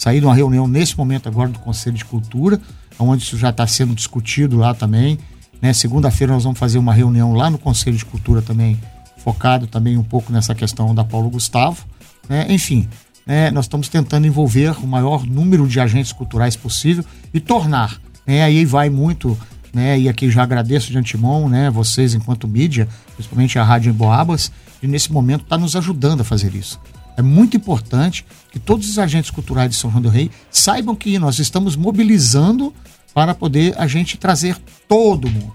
Saí 0.00 0.18
de 0.18 0.24
uma 0.24 0.34
reunião 0.34 0.66
nesse 0.66 0.96
momento 0.96 1.28
agora 1.28 1.50
do 1.50 1.58
Conselho 1.58 1.94
de 1.94 2.06
Cultura, 2.06 2.58
onde 2.98 3.22
isso 3.22 3.36
já 3.36 3.50
está 3.50 3.66
sendo 3.66 3.94
discutido 3.94 4.56
lá 4.56 4.72
também. 4.72 5.18
Né? 5.60 5.74
Segunda-feira 5.74 6.32
nós 6.32 6.42
vamos 6.42 6.58
fazer 6.58 6.78
uma 6.78 6.94
reunião 6.94 7.34
lá 7.34 7.50
no 7.50 7.58
Conselho 7.58 7.98
de 7.98 8.04
Cultura 8.06 8.40
também 8.40 8.80
focado 9.18 9.66
também 9.66 9.98
um 9.98 10.02
pouco 10.02 10.32
nessa 10.32 10.54
questão 10.54 10.94
da 10.94 11.04
Paulo 11.04 11.28
Gustavo. 11.28 11.84
Né? 12.26 12.46
Enfim, 12.48 12.88
né, 13.26 13.50
nós 13.50 13.66
estamos 13.66 13.90
tentando 13.90 14.26
envolver 14.26 14.82
o 14.82 14.86
maior 14.86 15.26
número 15.26 15.68
de 15.68 15.78
agentes 15.78 16.12
culturais 16.14 16.56
possível 16.56 17.04
e 17.34 17.38
tornar. 17.38 18.00
Né, 18.26 18.42
aí 18.42 18.64
vai 18.64 18.88
muito, 18.88 19.38
né, 19.70 20.00
e 20.00 20.08
aqui 20.08 20.30
já 20.30 20.42
agradeço 20.42 20.90
de 20.90 20.96
antemão 20.96 21.46
né, 21.46 21.68
vocês 21.68 22.14
enquanto 22.14 22.48
mídia, 22.48 22.88
principalmente 23.16 23.58
a 23.58 23.64
Rádio 23.64 23.90
Emboabas, 23.90 24.50
e 24.82 24.86
nesse 24.86 25.12
momento 25.12 25.42
está 25.42 25.58
nos 25.58 25.76
ajudando 25.76 26.22
a 26.22 26.24
fazer 26.24 26.54
isso. 26.54 26.80
É 27.18 27.22
muito 27.22 27.54
importante 27.54 28.24
que 28.50 28.58
todos 28.58 28.88
os 28.88 28.98
agentes 28.98 29.30
culturais 29.30 29.70
de 29.70 29.76
São 29.76 29.90
João 29.90 30.02
do 30.02 30.08
Rei 30.08 30.30
saibam 30.50 30.94
que 30.94 31.18
nós 31.18 31.38
estamos 31.38 31.76
mobilizando 31.76 32.74
para 33.14 33.34
poder 33.34 33.74
a 33.78 33.86
gente 33.86 34.16
trazer 34.16 34.56
todo 34.88 35.30
mundo. 35.30 35.52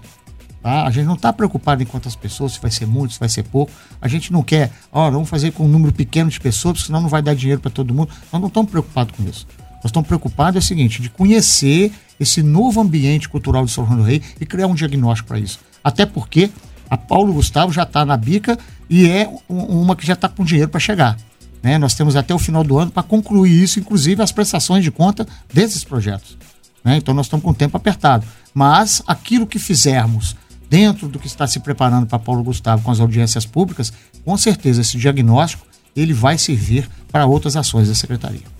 Tá? 0.62 0.84
A 0.84 0.90
gente 0.90 1.06
não 1.06 1.14
está 1.14 1.32
preocupado 1.32 1.82
em 1.82 1.86
quantas 1.86 2.16
pessoas, 2.16 2.52
se 2.52 2.60
vai 2.60 2.70
ser 2.70 2.86
muito, 2.86 3.14
se 3.14 3.20
vai 3.20 3.28
ser 3.28 3.44
pouco. 3.44 3.70
A 4.00 4.08
gente 4.08 4.32
não 4.32 4.42
quer, 4.42 4.72
ó, 4.90 5.10
vamos 5.10 5.28
fazer 5.28 5.52
com 5.52 5.64
um 5.64 5.68
número 5.68 5.92
pequeno 5.92 6.28
de 6.28 6.40
pessoas, 6.40 6.82
senão 6.82 7.00
não 7.00 7.08
vai 7.08 7.22
dar 7.22 7.34
dinheiro 7.34 7.60
para 7.60 7.70
todo 7.70 7.94
mundo. 7.94 8.10
Nós 8.32 8.40
não 8.40 8.48
estamos 8.48 8.70
preocupados 8.70 9.14
com 9.16 9.22
isso. 9.22 9.46
Nós 9.74 9.86
estamos 9.86 10.08
preocupados 10.08 10.56
é 10.56 10.58
o 10.58 10.66
seguinte, 10.66 11.00
de 11.00 11.08
conhecer 11.08 11.92
esse 12.18 12.42
novo 12.42 12.80
ambiente 12.80 13.28
cultural 13.28 13.64
de 13.64 13.70
São 13.70 13.86
João 13.86 13.98
do 13.98 14.02
Rei 14.02 14.20
e 14.40 14.46
criar 14.46 14.66
um 14.66 14.74
diagnóstico 14.74 15.28
para 15.28 15.38
isso. 15.38 15.60
Até 15.84 16.04
porque 16.04 16.50
a 16.90 16.96
Paulo 16.96 17.32
Gustavo 17.32 17.72
já 17.72 17.84
está 17.84 18.04
na 18.04 18.16
bica 18.16 18.58
e 18.90 19.08
é 19.08 19.30
uma 19.48 19.94
que 19.94 20.06
já 20.06 20.14
está 20.14 20.28
com 20.28 20.44
dinheiro 20.44 20.70
para 20.70 20.80
chegar. 20.80 21.16
Né? 21.62 21.78
Nós 21.78 21.94
temos 21.94 22.16
até 22.16 22.34
o 22.34 22.38
final 22.38 22.62
do 22.62 22.78
ano 22.78 22.90
para 22.90 23.02
concluir 23.02 23.62
isso, 23.62 23.78
inclusive 23.78 24.22
as 24.22 24.32
prestações 24.32 24.84
de 24.84 24.90
conta 24.90 25.26
desses 25.52 25.84
projetos. 25.84 26.36
Né? 26.84 26.96
Então 26.96 27.14
nós 27.14 27.26
estamos 27.26 27.44
com 27.44 27.50
o 27.50 27.54
tempo 27.54 27.76
apertado. 27.76 28.26
Mas 28.54 29.02
aquilo 29.06 29.46
que 29.46 29.58
fizermos 29.58 30.36
dentro 30.70 31.08
do 31.08 31.18
que 31.18 31.26
está 31.26 31.46
se 31.46 31.60
preparando 31.60 32.06
para 32.06 32.18
Paulo 32.18 32.42
Gustavo 32.42 32.82
com 32.82 32.90
as 32.90 33.00
audiências 33.00 33.44
públicas, 33.44 33.92
com 34.24 34.36
certeza 34.36 34.80
esse 34.80 34.96
diagnóstico 34.96 35.66
ele 35.94 36.12
vai 36.12 36.36
servir 36.36 36.88
para 37.10 37.26
outras 37.26 37.56
ações 37.56 37.88
da 37.88 37.94
secretaria. 37.94 38.55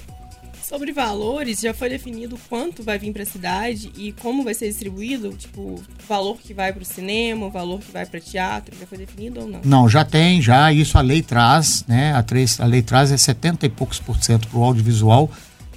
Sobre 0.69 0.93
valores, 0.93 1.61
já 1.61 1.73
foi 1.73 1.89
definido 1.89 2.37
quanto 2.49 2.83
vai 2.83 2.99
vir 2.99 3.13
para 3.13 3.23
a 3.23 3.27
cidade 3.27 3.93
e 3.97 4.11
como 4.11 4.43
vai 4.43 4.53
ser 4.53 4.67
distribuído? 4.67 5.29
Tipo, 5.29 5.81
valor 6.09 6.39
que 6.39 6.53
vai 6.53 6.73
para 6.73 6.83
o 6.83 6.85
cinema, 6.85 7.49
valor 7.49 7.79
que 7.79 7.93
vai 7.93 8.05
para 8.05 8.19
teatro, 8.19 8.75
já 8.77 8.85
foi 8.85 8.99
definido 8.99 9.43
ou 9.43 9.49
não? 9.49 9.61
Não, 9.65 9.89
já 9.89 10.05
tem, 10.05 10.43
já. 10.43 10.73
Isso 10.73 10.99
a 10.99 11.03
lei 11.03 11.23
traz, 11.23 11.85
né? 11.87 12.13
A, 12.15 12.21
três, 12.21 12.59
a 12.59 12.65
lei 12.65 12.83
traz 12.83 13.13
é 13.13 13.17
70 13.17 13.65
e 13.65 13.69
poucos 13.69 14.01
por 14.01 14.21
cento 14.21 14.49
para 14.49 14.59
o 14.59 14.65
audiovisual 14.65 15.31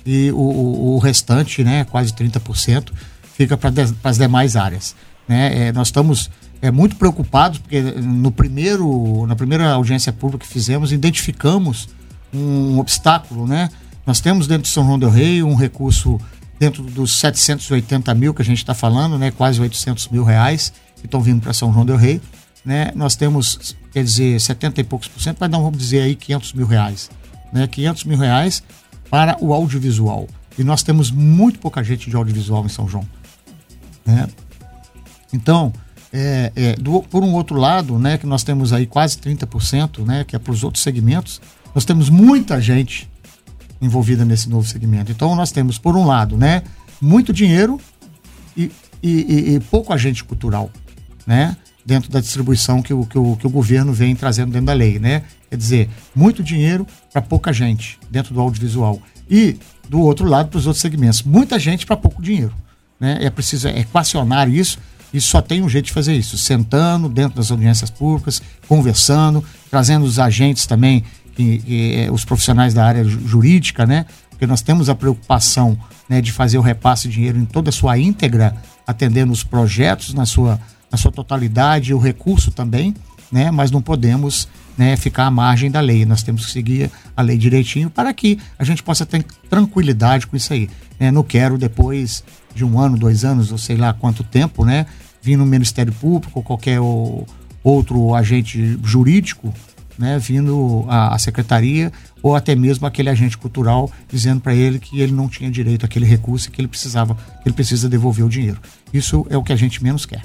e 0.04 0.32
o, 0.32 0.40
o, 0.40 0.96
o, 0.96 0.98
restante, 0.98 1.64
né? 1.64 1.84
Quase 1.84 2.12
30% 2.12 2.92
fica 3.36 3.56
para 3.56 3.72
as 4.04 4.18
demais 4.18 4.56
áreas. 4.56 4.96
Né? 5.28 5.68
É, 5.68 5.72
nós 5.72 5.90
estamos 5.90 6.32
é, 6.64 6.72
muito 6.72 6.96
preocupados 6.96 7.60
porque 7.60 7.80
no 7.80 8.32
primeiro, 8.32 9.28
na 9.28 9.36
primeira 9.36 9.70
audiência 9.70 10.12
pública 10.12 10.48
que 10.48 10.52
fizemos, 10.52 10.92
identificamos 10.92 11.90
um 12.34 12.80
obstáculo, 12.80 13.46
né? 13.46 13.70
Nós 14.10 14.20
temos 14.20 14.48
dentro 14.48 14.64
de 14.64 14.70
São 14.70 14.84
João 14.84 14.98
del 14.98 15.12
Rei 15.12 15.44
um 15.44 15.54
recurso 15.54 16.20
dentro 16.60 16.82
dos 16.82 17.20
780 17.20 18.12
mil 18.16 18.34
que 18.34 18.42
a 18.42 18.46
gente 18.46 18.58
está 18.58 18.74
falando, 18.74 19.20
né, 19.20 19.30
quase 19.30 19.62
800 19.62 20.08
mil 20.08 20.24
reais 20.24 20.74
que 20.96 21.06
estão 21.06 21.22
vindo 21.22 21.40
para 21.40 21.54
São 21.54 21.72
João 21.72 21.86
del 21.86 21.96
Rei. 21.96 22.20
Né, 22.66 22.92
nós 22.96 23.16
temos, 23.16 23.76
quer 23.94 24.04
dizer, 24.04 24.42
70 24.42 24.82
e 24.82 24.84
poucos 24.84 25.08
por 25.08 25.22
cento, 25.22 25.38
mas 25.40 25.52
não 25.52 25.62
vamos 25.62 25.78
dizer 25.78 26.02
aí 26.02 26.16
500 26.16 26.54
mil 26.54 26.66
reais. 26.66 27.12
Né, 27.54 27.68
500 27.68 28.04
mil 28.06 28.18
reais 28.18 28.64
para 29.12 29.38
o 29.40 29.54
audiovisual. 29.54 30.28
E 30.58 30.64
nós 30.64 30.82
temos 30.82 31.12
muito 31.12 31.60
pouca 31.60 31.84
gente 31.84 32.10
de 32.10 32.16
audiovisual 32.16 32.66
em 32.66 32.70
São 32.70 32.88
João. 32.88 33.08
Né? 34.04 34.28
Então, 35.32 35.72
é, 36.12 36.52
é, 36.56 36.74
do, 36.78 37.04
por 37.04 37.24
um 37.24 37.32
outro 37.34 37.58
lado, 37.58 38.00
né, 38.00 38.18
que 38.18 38.26
nós 38.26 38.42
temos 38.42 38.74
aí 38.74 38.88
quase 38.88 39.20
30%, 39.20 40.04
né, 40.04 40.24
que 40.24 40.36
é 40.36 40.40
para 40.40 40.52
os 40.52 40.64
outros 40.64 40.82
segmentos, 40.82 41.40
nós 41.76 41.86
temos 41.86 42.10
muita 42.10 42.60
gente 42.60 43.08
envolvida 43.82 44.26
nesse 44.26 44.50
novo 44.50 44.68
segmento. 44.68 45.12
Então 45.12 45.36
nós 45.36 45.52
temos, 45.52 45.78
por 45.78 45.96
um 45.96 46.06
lado, 46.06 46.38
né, 46.38 46.64
muito 47.02 47.32
dinheiro 47.32 47.80
e, 48.56 48.72
e, 49.02 49.56
e 49.56 49.60
pouco 49.72 49.94
agente 49.94 50.24
cultural, 50.24 50.70
né? 51.26 51.56
Dentro 51.86 52.12
da 52.12 52.20
distribuição 52.20 52.82
que 52.82 52.94
o, 52.94 53.06
que, 53.06 53.18
o, 53.18 53.36
que 53.36 53.48
o 53.48 53.50
governo 53.50 53.92
vem 53.92 54.16
trazendo 54.16 54.52
dentro 54.52 54.68
da 54.68 54.74
lei, 54.74 55.00
né? 55.00 55.24
Quer 55.50 55.58
dizer, 55.58 55.90
muito 56.14 56.44
dinheiro 56.44 56.86
para 57.12 57.22
pouca 57.22 57.52
gente 57.52 57.98
dentro 58.12 58.34
do 58.34 58.40
audiovisual. 58.40 59.02
E, 59.30 59.58
do 59.88 60.00
outro 60.02 60.28
lado, 60.28 60.50
para 60.50 60.58
os 60.58 60.68
outros 60.68 60.82
segmentos, 60.82 61.24
muita 61.24 61.58
gente 61.58 61.86
para 61.86 61.98
pouco 61.98 62.22
dinheiro. 62.22 62.54
Né? 63.00 63.18
É 63.22 63.30
preciso 63.30 63.68
equacionar 63.70 64.50
isso 64.50 64.78
e 65.14 65.20
só 65.20 65.42
tem 65.42 65.64
um 65.64 65.70
jeito 65.70 65.86
de 65.86 65.92
fazer 65.92 66.16
isso, 66.16 66.38
sentando 66.38 67.10
dentro 67.10 67.38
das 67.38 67.50
audiências 67.50 67.90
públicas, 67.90 68.42
conversando, 68.68 69.44
trazendo 69.70 70.06
os 70.06 70.20
agentes 70.20 70.66
também 70.66 71.04
que, 71.40 71.58
que, 71.60 71.96
é, 71.96 72.12
os 72.12 72.26
profissionais 72.26 72.74
da 72.74 72.86
área 72.86 73.02
jurídica, 73.06 73.86
né? 73.86 74.06
Porque 74.30 74.46
nós 74.46 74.62
temos 74.62 74.90
a 74.90 74.96
preocupação 74.96 75.80
né, 76.10 76.22
de 76.22 76.34
fazer 76.34 76.58
o 76.58 76.62
repasse 76.62 77.08
de 77.08 77.14
dinheiro 77.14 77.38
em 77.38 77.46
toda 77.46 77.70
a 77.70 77.72
sua 77.72 77.98
íntegra, 77.98 78.54
atendendo 78.86 79.32
os 79.32 79.42
projetos 79.42 80.14
na 80.14 80.26
sua, 80.26 80.60
na 80.92 80.98
sua 80.98 81.12
totalidade, 81.14 81.92
e 81.92 81.94
o 81.94 81.98
recurso 81.98 82.52
também, 82.52 82.94
né? 83.32 83.52
Mas 83.52 83.72
não 83.72 83.82
podemos 83.82 84.50
né, 84.78 84.98
ficar 84.98 85.28
à 85.28 85.32
margem 85.32 85.72
da 85.72 85.80
lei. 85.80 86.06
Nós 86.06 86.24
temos 86.24 86.46
que 86.46 86.52
seguir 86.52 86.92
a 87.16 87.22
lei 87.22 87.38
direitinho 87.38 87.90
para 87.90 88.14
que 88.14 88.38
a 88.58 88.66
gente 88.66 88.84
possa 88.84 89.06
ter 89.06 89.24
tranquilidade 89.50 90.28
com 90.28 90.36
isso 90.36 90.52
aí. 90.52 90.70
Né? 91.00 91.10
Não 91.10 91.24
quero 91.24 91.58
depois 91.58 92.22
de 92.54 92.66
um 92.66 92.78
ano, 92.78 92.98
dois 92.98 93.24
anos, 93.24 93.50
ou 93.50 93.58
sei 93.58 93.78
lá 93.78 93.94
quanto 93.94 94.26
tempo, 94.26 94.66
né? 94.66 94.86
Vir 95.22 95.38
no 95.38 95.46
Ministério 95.46 95.94
Público 95.94 96.40
ou 96.40 96.44
qualquer 96.44 96.80
outro 97.64 98.14
agente 98.14 98.78
jurídico 98.84 99.54
né, 100.00 100.18
vindo 100.18 100.86
à, 100.88 101.20
secretaria 101.20 101.92
ou 102.24 102.34
até 102.34 102.56
mesmo 102.56 102.88
aquele 102.88 103.10
agente 103.10 103.38
cultural 103.38 103.92
dizendo 104.10 104.40
para 104.40 104.56
ele 104.56 104.80
que 104.80 105.02
ele 105.02 105.12
não 105.12 105.28
tinha 105.28 105.52
direito 105.52 105.86
àquele 105.86 106.06
recurso 106.06 106.48
e 106.48 106.52
que 106.52 106.62
ele 106.62 106.70
precisava, 106.70 107.16
que 107.16 107.50
ele 107.50 107.54
precisa 107.54 107.90
devolver 107.90 108.26
o 108.26 108.30
dinheiro. 108.30 108.62
Isso 108.94 109.28
é 109.30 109.38
o 109.38 109.44
que 109.44 109.52
a 109.52 109.58
gente 109.58 109.84
menos 109.84 110.06
quer. 110.06 110.22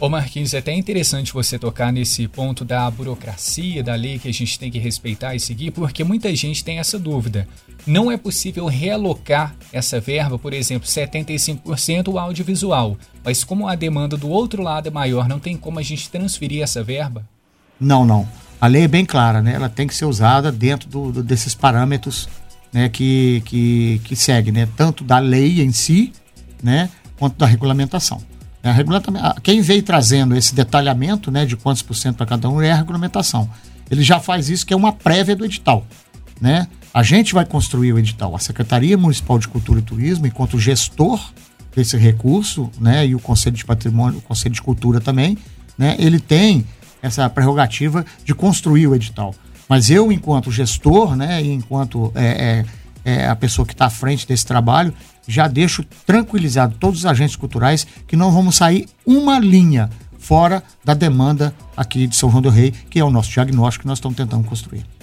Ô 0.00 0.08
Marquinhos, 0.08 0.52
é 0.52 0.58
até 0.58 0.74
interessante 0.74 1.32
você 1.32 1.56
tocar 1.56 1.92
nesse 1.92 2.26
ponto 2.26 2.64
da 2.64 2.90
burocracia, 2.90 3.84
da 3.84 3.94
lei 3.94 4.18
que 4.18 4.28
a 4.28 4.32
gente 4.32 4.58
tem 4.58 4.68
que 4.68 4.80
respeitar 4.80 5.36
e 5.36 5.40
seguir, 5.40 5.70
porque 5.70 6.02
muita 6.02 6.34
gente 6.34 6.64
tem 6.64 6.80
essa 6.80 6.98
dúvida. 6.98 7.46
Não 7.86 8.10
é 8.10 8.16
possível 8.16 8.66
realocar 8.66 9.54
essa 9.72 10.00
verba, 10.00 10.36
por 10.36 10.52
exemplo, 10.52 10.88
75% 10.88 12.18
audiovisual, 12.18 12.98
mas 13.22 13.44
como 13.44 13.68
a 13.68 13.76
demanda 13.76 14.16
do 14.16 14.28
outro 14.28 14.60
lado 14.60 14.88
é 14.88 14.90
maior, 14.90 15.28
não 15.28 15.38
tem 15.38 15.56
como 15.56 15.78
a 15.78 15.82
gente 15.82 16.10
transferir 16.10 16.62
essa 16.62 16.82
verba? 16.82 17.24
Não, 17.80 18.04
não 18.04 18.28
a 18.64 18.66
lei 18.66 18.84
é 18.84 18.88
bem 18.88 19.04
clara, 19.04 19.42
né? 19.42 19.52
Ela 19.52 19.68
tem 19.68 19.86
que 19.86 19.94
ser 19.94 20.06
usada 20.06 20.50
dentro 20.50 20.88
do, 20.88 21.12
do, 21.12 21.22
desses 21.22 21.54
parâmetros 21.54 22.30
né, 22.72 22.88
que, 22.88 23.42
que, 23.44 24.00
que 24.04 24.16
segue, 24.16 24.50
né? 24.50 24.66
Tanto 24.74 25.04
da 25.04 25.18
lei 25.18 25.60
em 25.60 25.70
si, 25.70 26.14
né? 26.62 26.88
Quanto 27.18 27.36
da 27.36 27.44
regulamentação. 27.44 28.22
A 28.62 28.72
regulamentação 28.72 29.34
quem 29.42 29.60
veio 29.60 29.82
trazendo 29.82 30.34
esse 30.34 30.54
detalhamento 30.54 31.30
né, 31.30 31.44
de 31.44 31.58
quantos 31.58 31.82
por 31.82 31.94
cento 31.94 32.16
para 32.16 32.24
cada 32.24 32.48
um 32.48 32.62
é 32.62 32.72
a 32.72 32.76
regulamentação. 32.76 33.50
Ele 33.90 34.02
já 34.02 34.18
faz 34.18 34.48
isso, 34.48 34.64
que 34.64 34.72
é 34.72 34.76
uma 34.76 34.92
prévia 34.92 35.36
do 35.36 35.44
edital. 35.44 35.86
Né? 36.40 36.66
A 36.94 37.02
gente 37.02 37.34
vai 37.34 37.44
construir 37.44 37.92
o 37.92 37.98
edital. 37.98 38.34
A 38.34 38.38
Secretaria 38.38 38.96
Municipal 38.96 39.38
de 39.38 39.46
Cultura 39.46 39.80
e 39.80 39.82
Turismo, 39.82 40.26
enquanto 40.26 40.58
gestor 40.58 41.20
desse 41.76 41.98
recurso, 41.98 42.70
né, 42.80 43.06
e 43.06 43.14
o 43.14 43.20
Conselho 43.20 43.56
de 43.56 43.64
Patrimônio, 43.66 44.20
o 44.20 44.22
Conselho 44.22 44.54
de 44.54 44.62
Cultura 44.62 45.02
também, 45.02 45.36
né, 45.76 45.96
ele 45.98 46.18
tem 46.18 46.64
essa 47.04 47.28
prerrogativa 47.28 48.04
de 48.24 48.34
construir 48.34 48.86
o 48.86 48.94
edital. 48.94 49.34
Mas 49.68 49.90
eu, 49.90 50.10
enquanto 50.10 50.50
gestor, 50.50 51.14
né, 51.14 51.42
e 51.42 51.52
enquanto 51.52 52.10
é, 52.14 52.64
é, 53.04 53.12
é 53.12 53.28
a 53.28 53.36
pessoa 53.36 53.66
que 53.66 53.74
está 53.74 53.86
à 53.86 53.90
frente 53.90 54.26
desse 54.26 54.46
trabalho, 54.46 54.92
já 55.28 55.46
deixo 55.46 55.84
tranquilizado 56.06 56.76
todos 56.80 57.00
os 57.00 57.06
agentes 57.06 57.36
culturais 57.36 57.86
que 58.06 58.16
não 58.16 58.32
vamos 58.32 58.56
sair 58.56 58.86
uma 59.06 59.38
linha 59.38 59.90
fora 60.18 60.62
da 60.82 60.94
demanda 60.94 61.54
aqui 61.76 62.06
de 62.06 62.16
São 62.16 62.30
João 62.30 62.42
do 62.42 62.48
Rei, 62.48 62.72
que 62.88 62.98
é 62.98 63.04
o 63.04 63.10
nosso 63.10 63.30
diagnóstico 63.30 63.82
que 63.82 63.88
nós 63.88 63.98
estamos 63.98 64.16
tentando 64.16 64.44
construir. 64.44 64.93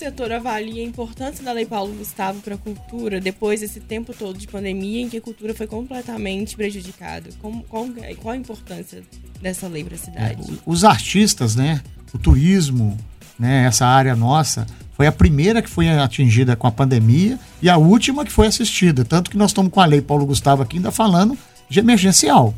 Setor 0.00 0.32
avalia 0.32 0.82
a 0.82 0.86
importância 0.86 1.44
da 1.44 1.52
Lei 1.52 1.66
Paulo 1.66 1.92
Gustavo 1.92 2.40
para 2.40 2.54
a 2.54 2.58
cultura 2.58 3.20
depois 3.20 3.60
desse 3.60 3.80
tempo 3.80 4.14
todo 4.14 4.38
de 4.38 4.48
pandemia 4.48 5.02
em 5.02 5.10
que 5.10 5.18
a 5.18 5.20
cultura 5.20 5.54
foi 5.54 5.66
completamente 5.66 6.56
prejudicada? 6.56 7.28
Qual, 7.38 7.52
qual 7.68 8.32
a 8.32 8.36
importância 8.36 9.02
dessa 9.42 9.68
lei 9.68 9.84
para 9.84 9.94
a 9.94 9.98
cidade? 9.98 10.52
É, 10.52 10.54
os 10.64 10.84
artistas, 10.84 11.54
né? 11.54 11.82
O 12.14 12.18
turismo, 12.18 12.96
né? 13.38 13.66
Essa 13.66 13.86
área 13.86 14.16
nossa 14.16 14.66
foi 14.96 15.06
a 15.06 15.12
primeira 15.12 15.60
que 15.60 15.68
foi 15.68 15.90
atingida 15.90 16.56
com 16.56 16.66
a 16.66 16.72
pandemia 16.72 17.38
e 17.60 17.68
a 17.68 17.76
última 17.76 18.24
que 18.24 18.32
foi 18.32 18.46
assistida. 18.46 19.04
Tanto 19.04 19.30
que 19.30 19.36
nós 19.36 19.50
estamos 19.50 19.70
com 19.70 19.80
a 19.80 19.84
lei 19.84 20.00
Paulo 20.00 20.24
Gustavo 20.24 20.62
aqui 20.62 20.78
ainda 20.78 20.90
falando 20.90 21.36
de 21.68 21.78
emergencial, 21.78 22.54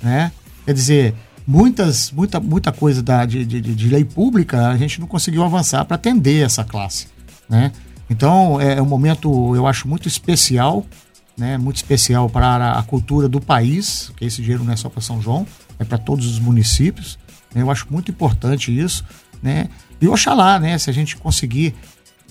né? 0.00 0.30
Quer 0.64 0.72
dizer, 0.72 1.14
muitas, 1.46 2.10
muita, 2.10 2.40
muita 2.40 2.72
coisa 2.72 3.02
da, 3.02 3.24
de, 3.24 3.44
de, 3.44 3.60
de 3.60 3.88
lei 3.88 4.04
pública 4.04 4.68
a 4.68 4.76
gente 4.76 5.00
não 5.00 5.06
conseguiu 5.06 5.44
avançar 5.44 5.84
para 5.84 5.94
atender 5.94 6.44
essa 6.44 6.64
classe, 6.64 7.06
né? 7.48 7.72
Então 8.10 8.60
é, 8.60 8.74
é 8.74 8.82
um 8.82 8.86
momento, 8.86 9.54
eu 9.54 9.66
acho, 9.66 9.86
muito 9.86 10.08
especial, 10.08 10.84
né? 11.36 11.56
Muito 11.58 11.76
especial 11.76 12.28
para 12.28 12.72
a 12.72 12.82
cultura 12.82 13.28
do 13.28 13.40
país, 13.40 14.10
que 14.16 14.24
esse 14.24 14.42
dinheiro 14.42 14.64
não 14.64 14.72
é 14.72 14.76
só 14.76 14.88
para 14.88 15.00
São 15.00 15.20
João, 15.20 15.46
é 15.78 15.84
para 15.84 15.98
todos 15.98 16.26
os 16.26 16.38
municípios. 16.38 17.18
Né? 17.54 17.62
Eu 17.62 17.70
acho 17.70 17.86
muito 17.90 18.10
importante 18.10 18.76
isso, 18.76 19.04
né? 19.42 19.68
E 20.00 20.08
oxalá, 20.08 20.58
né? 20.58 20.78
Se 20.78 20.90
a 20.90 20.92
gente 20.92 21.16
conseguir 21.16 21.74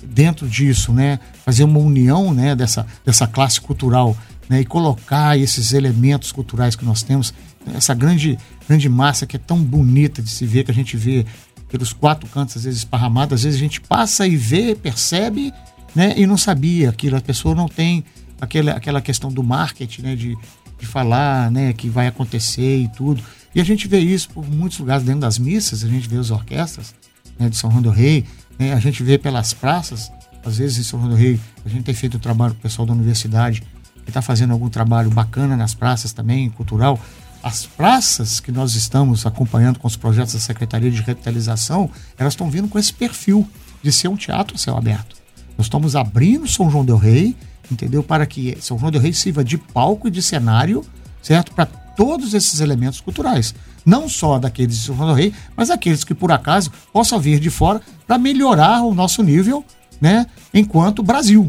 dentro 0.03 0.47
disso, 0.47 0.91
né? 0.91 1.19
Fazer 1.45 1.63
uma 1.63 1.79
união, 1.79 2.33
né? 2.33 2.55
Dessa, 2.55 2.85
dessa 3.05 3.27
classe 3.27 3.59
cultural, 3.61 4.17
né? 4.49 4.61
E 4.61 4.65
colocar 4.65 5.37
esses 5.37 5.73
elementos 5.73 6.31
culturais 6.31 6.75
que 6.75 6.85
nós 6.85 7.03
temos 7.03 7.33
essa 7.73 7.93
grande, 7.93 8.37
grande 8.67 8.87
massa 8.89 9.25
que 9.25 9.35
é 9.35 9.39
tão 9.39 9.61
bonita 9.61 10.21
de 10.21 10.29
se 10.29 10.45
ver, 10.45 10.63
que 10.63 10.71
a 10.71 10.73
gente 10.73 10.95
vê 10.95 11.25
pelos 11.69 11.91
quatro 11.93 12.29
cantos, 12.29 12.57
às 12.57 12.63
vezes 12.63 12.79
esparramado, 12.79 13.33
às 13.33 13.43
vezes 13.43 13.57
a 13.57 13.63
gente 13.63 13.81
passa 13.81 14.27
e 14.27 14.35
vê, 14.35 14.75
percebe, 14.75 15.53
né, 15.95 16.13
e 16.17 16.25
não 16.25 16.37
sabia 16.37 16.89
aquilo. 16.89 17.17
A 17.17 17.21
pessoa 17.21 17.55
não 17.55 17.67
tem 17.67 18.03
aquela, 18.39 18.71
aquela 18.73 19.01
questão 19.01 19.31
do 19.31 19.43
marketing, 19.43 20.01
né, 20.01 20.15
de, 20.15 20.37
de 20.79 20.85
falar, 20.85 21.49
né, 21.51 21.73
que 21.73 21.89
vai 21.89 22.07
acontecer 22.07 22.79
e 22.79 22.87
tudo. 22.89 23.23
E 23.53 23.61
a 23.61 23.63
gente 23.63 23.87
vê 23.87 23.99
isso 23.99 24.29
por 24.29 24.47
muitos 24.47 24.77
lugares 24.79 25.03
dentro 25.03 25.21
das 25.21 25.39
missas, 25.39 25.83
a 25.83 25.87
gente 25.87 26.07
vê 26.07 26.17
as 26.17 26.29
orquestras 26.29 26.93
né, 27.39 27.49
de 27.49 27.55
São 27.55 27.71
João 27.71 27.81
do 27.81 27.89
Rei, 27.89 28.25
né, 28.59 28.73
a 28.73 28.79
gente 28.79 29.01
vê 29.01 29.17
pelas 29.17 29.53
praças, 29.53 30.11
às 30.45 30.57
vezes 30.57 30.77
em 30.77 30.83
São 30.83 30.99
João 30.99 31.11
do 31.11 31.17
Rei, 31.17 31.39
a 31.65 31.69
gente 31.69 31.83
tem 31.83 31.95
feito 31.95 32.15
o 32.15 32.19
trabalho 32.19 32.53
com 32.53 32.59
o 32.59 32.63
pessoal 32.63 32.85
da 32.85 32.93
universidade, 32.93 33.63
que 34.03 34.11
está 34.11 34.21
fazendo 34.21 34.51
algum 34.51 34.69
trabalho 34.69 35.09
bacana 35.09 35.57
nas 35.57 35.73
praças 35.73 36.13
também, 36.13 36.49
cultural, 36.49 36.99
as 37.45 37.63
praças 37.63 38.39
que 38.39 38.51
nós 38.51 38.73
estamos 38.73 39.23
acompanhando 39.23 39.77
com 39.77 39.87
os 39.87 39.95
projetos 39.95 40.33
da 40.33 40.39
Secretaria 40.39 40.89
de 40.89 40.99
Revitalização, 40.99 41.91
elas 42.17 42.33
estão 42.33 42.49
vindo 42.49 42.67
com 42.67 42.79
esse 42.79 42.91
perfil 42.91 43.47
de 43.83 43.91
ser 43.91 44.07
um 44.07 44.15
teatro 44.15 44.55
a 44.55 44.57
céu 44.57 44.75
aberto. 44.75 45.15
Nós 45.55 45.67
estamos 45.67 45.95
abrindo 45.95 46.47
São 46.47 46.71
João 46.71 46.83
del 46.83 46.97
Rei, 46.97 47.35
entendeu? 47.71 48.01
Para 48.01 48.25
que 48.25 48.57
São 48.59 48.79
João 48.79 48.89
del 48.89 48.99
Rei 48.99 49.13
sirva 49.13 49.43
de 49.43 49.59
palco 49.59 50.07
e 50.07 50.11
de 50.11 50.23
cenário, 50.23 50.83
certo? 51.21 51.51
Para 51.51 51.67
todos 51.67 52.33
esses 52.33 52.61
elementos 52.61 52.99
culturais. 52.99 53.53
Não 53.85 54.09
só 54.09 54.39
daqueles 54.39 54.79
de 54.79 54.83
São 54.83 54.95
João 54.95 55.09
del 55.09 55.15
Rei, 55.15 55.33
mas 55.55 55.69
aqueles 55.69 56.03
que 56.03 56.15
por 56.15 56.31
acaso 56.31 56.71
possam 56.91 57.19
vir 57.19 57.39
de 57.39 57.51
fora 57.51 57.79
para 58.07 58.17
melhorar 58.17 58.81
o 58.81 58.91
nosso 58.95 59.21
nível, 59.21 59.63
né? 60.01 60.25
Enquanto 60.51 61.03
Brasil. 61.03 61.47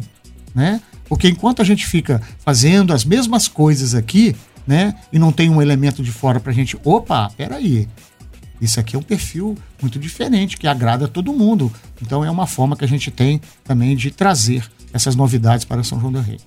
né? 0.54 0.78
Porque 1.08 1.26
enquanto 1.26 1.62
a 1.62 1.64
gente 1.64 1.86
fica 1.86 2.20
fazendo 2.40 2.92
as 2.92 3.02
mesmas 3.02 3.48
coisas 3.48 3.94
aqui, 3.94 4.36
né, 4.66 4.94
e 5.12 5.18
não 5.18 5.30
tem 5.30 5.48
um 5.48 5.62
elemento 5.62 6.02
de 6.02 6.10
fora 6.10 6.40
para 6.40 6.50
a 6.50 6.54
gente, 6.54 6.76
opa, 6.84 7.30
peraí, 7.36 7.88
isso 8.60 8.80
aqui 8.80 8.96
é 8.96 8.98
um 8.98 9.02
perfil 9.02 9.56
muito 9.80 9.98
diferente, 9.98 10.56
que 10.56 10.66
agrada 10.66 11.06
todo 11.06 11.32
mundo. 11.32 11.72
Então 12.00 12.24
é 12.24 12.30
uma 12.30 12.46
forma 12.46 12.76
que 12.76 12.84
a 12.84 12.88
gente 12.88 13.10
tem 13.10 13.40
também 13.64 13.94
de 13.94 14.10
trazer 14.10 14.68
essas 14.92 15.14
novidades 15.14 15.64
para 15.64 15.84
São 15.84 16.00
João 16.00 16.12
del 16.12 16.22
Rei. 16.22 16.38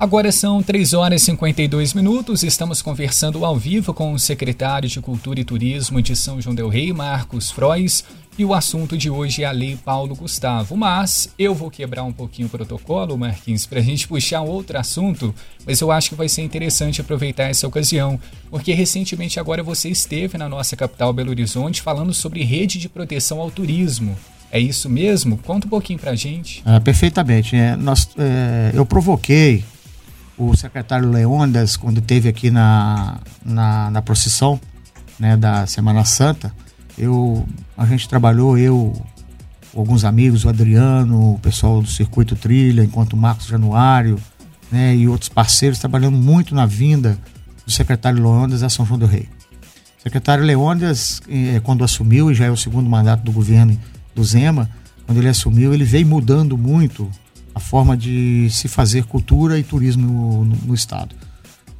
Agora 0.00 0.30
são 0.30 0.62
3 0.62 0.94
horas 0.94 1.22
e 1.22 1.24
52 1.24 1.92
minutos. 1.92 2.44
Estamos 2.44 2.80
conversando 2.80 3.44
ao 3.44 3.56
vivo 3.56 3.92
com 3.92 4.12
o 4.12 4.18
secretário 4.18 4.88
de 4.88 5.00
Cultura 5.00 5.40
e 5.40 5.44
Turismo 5.44 6.00
de 6.00 6.14
São 6.14 6.40
João 6.40 6.54
Del 6.54 6.68
Rei, 6.68 6.92
Marcos 6.92 7.50
Frois, 7.50 8.04
e 8.38 8.44
o 8.44 8.54
assunto 8.54 8.96
de 8.96 9.10
hoje 9.10 9.42
é 9.42 9.46
a 9.46 9.50
Lei 9.50 9.76
Paulo 9.76 10.14
Gustavo. 10.14 10.76
Mas 10.76 11.34
eu 11.36 11.52
vou 11.52 11.68
quebrar 11.68 12.04
um 12.04 12.12
pouquinho 12.12 12.46
o 12.46 12.50
protocolo, 12.50 13.18
Marquinhos, 13.18 13.66
para 13.66 13.80
a 13.80 13.82
gente 13.82 14.06
puxar 14.06 14.42
outro 14.42 14.78
assunto, 14.78 15.34
mas 15.66 15.80
eu 15.80 15.90
acho 15.90 16.10
que 16.10 16.14
vai 16.14 16.28
ser 16.28 16.42
interessante 16.42 17.00
aproveitar 17.00 17.50
essa 17.50 17.66
ocasião, 17.66 18.20
porque 18.52 18.72
recentemente 18.72 19.40
agora 19.40 19.64
você 19.64 19.88
esteve 19.88 20.38
na 20.38 20.48
nossa 20.48 20.76
capital 20.76 21.12
Belo 21.12 21.30
Horizonte 21.30 21.82
falando 21.82 22.14
sobre 22.14 22.44
rede 22.44 22.78
de 22.78 22.88
proteção 22.88 23.40
ao 23.40 23.50
turismo. 23.50 24.16
É 24.52 24.60
isso 24.60 24.88
mesmo? 24.88 25.38
Conta 25.38 25.66
um 25.66 25.70
pouquinho 25.70 25.98
para 25.98 26.12
a 26.12 26.16
gente. 26.16 26.62
É, 26.64 26.78
perfeitamente. 26.78 27.56
É, 27.56 27.74
nós, 27.74 28.08
é, 28.16 28.70
eu 28.72 28.86
provoquei 28.86 29.64
o 30.38 30.56
secretário 30.56 31.10
Leônidas, 31.10 31.76
quando 31.76 31.98
esteve 31.98 32.28
aqui 32.28 32.50
na, 32.50 33.18
na, 33.44 33.90
na 33.90 34.00
procissão 34.00 34.60
né, 35.18 35.36
da 35.36 35.66
Semana 35.66 36.04
Santa, 36.04 36.54
eu, 36.96 37.46
a 37.76 37.84
gente 37.84 38.08
trabalhou, 38.08 38.56
eu, 38.56 38.92
alguns 39.76 40.04
amigos, 40.04 40.44
o 40.44 40.48
Adriano, 40.48 41.34
o 41.34 41.38
pessoal 41.40 41.82
do 41.82 41.88
Circuito 41.88 42.36
Trilha, 42.36 42.84
enquanto 42.84 43.14
o 43.14 43.16
Marcos 43.16 43.46
Januário 43.46 44.18
né, 44.70 44.94
e 44.94 45.08
outros 45.08 45.28
parceiros, 45.28 45.78
trabalhando 45.80 46.16
muito 46.16 46.54
na 46.54 46.66
vinda 46.66 47.18
do 47.66 47.72
secretário 47.72 48.22
Leônidas 48.22 48.62
a 48.62 48.68
São 48.68 48.86
João 48.86 48.98
do 48.98 49.06
Rei. 49.06 49.28
O 49.98 50.02
secretário 50.02 50.44
Leônidas, 50.44 51.20
eh, 51.28 51.60
quando 51.64 51.82
assumiu, 51.82 52.30
e 52.30 52.34
já 52.34 52.46
é 52.46 52.50
o 52.50 52.56
segundo 52.56 52.88
mandato 52.88 53.24
do 53.24 53.32
governo 53.32 53.78
do 54.14 54.22
Zema, 54.22 54.70
quando 55.04 55.18
ele 55.18 55.28
assumiu, 55.28 55.74
ele 55.74 55.84
veio 55.84 56.06
mudando 56.06 56.56
muito 56.56 57.10
a 57.54 57.60
forma 57.60 57.96
de 57.96 58.48
se 58.50 58.68
fazer 58.68 59.04
cultura 59.04 59.58
e 59.58 59.62
turismo 59.62 60.44
no, 60.44 60.44
no, 60.66 60.74
estado. 60.74 61.14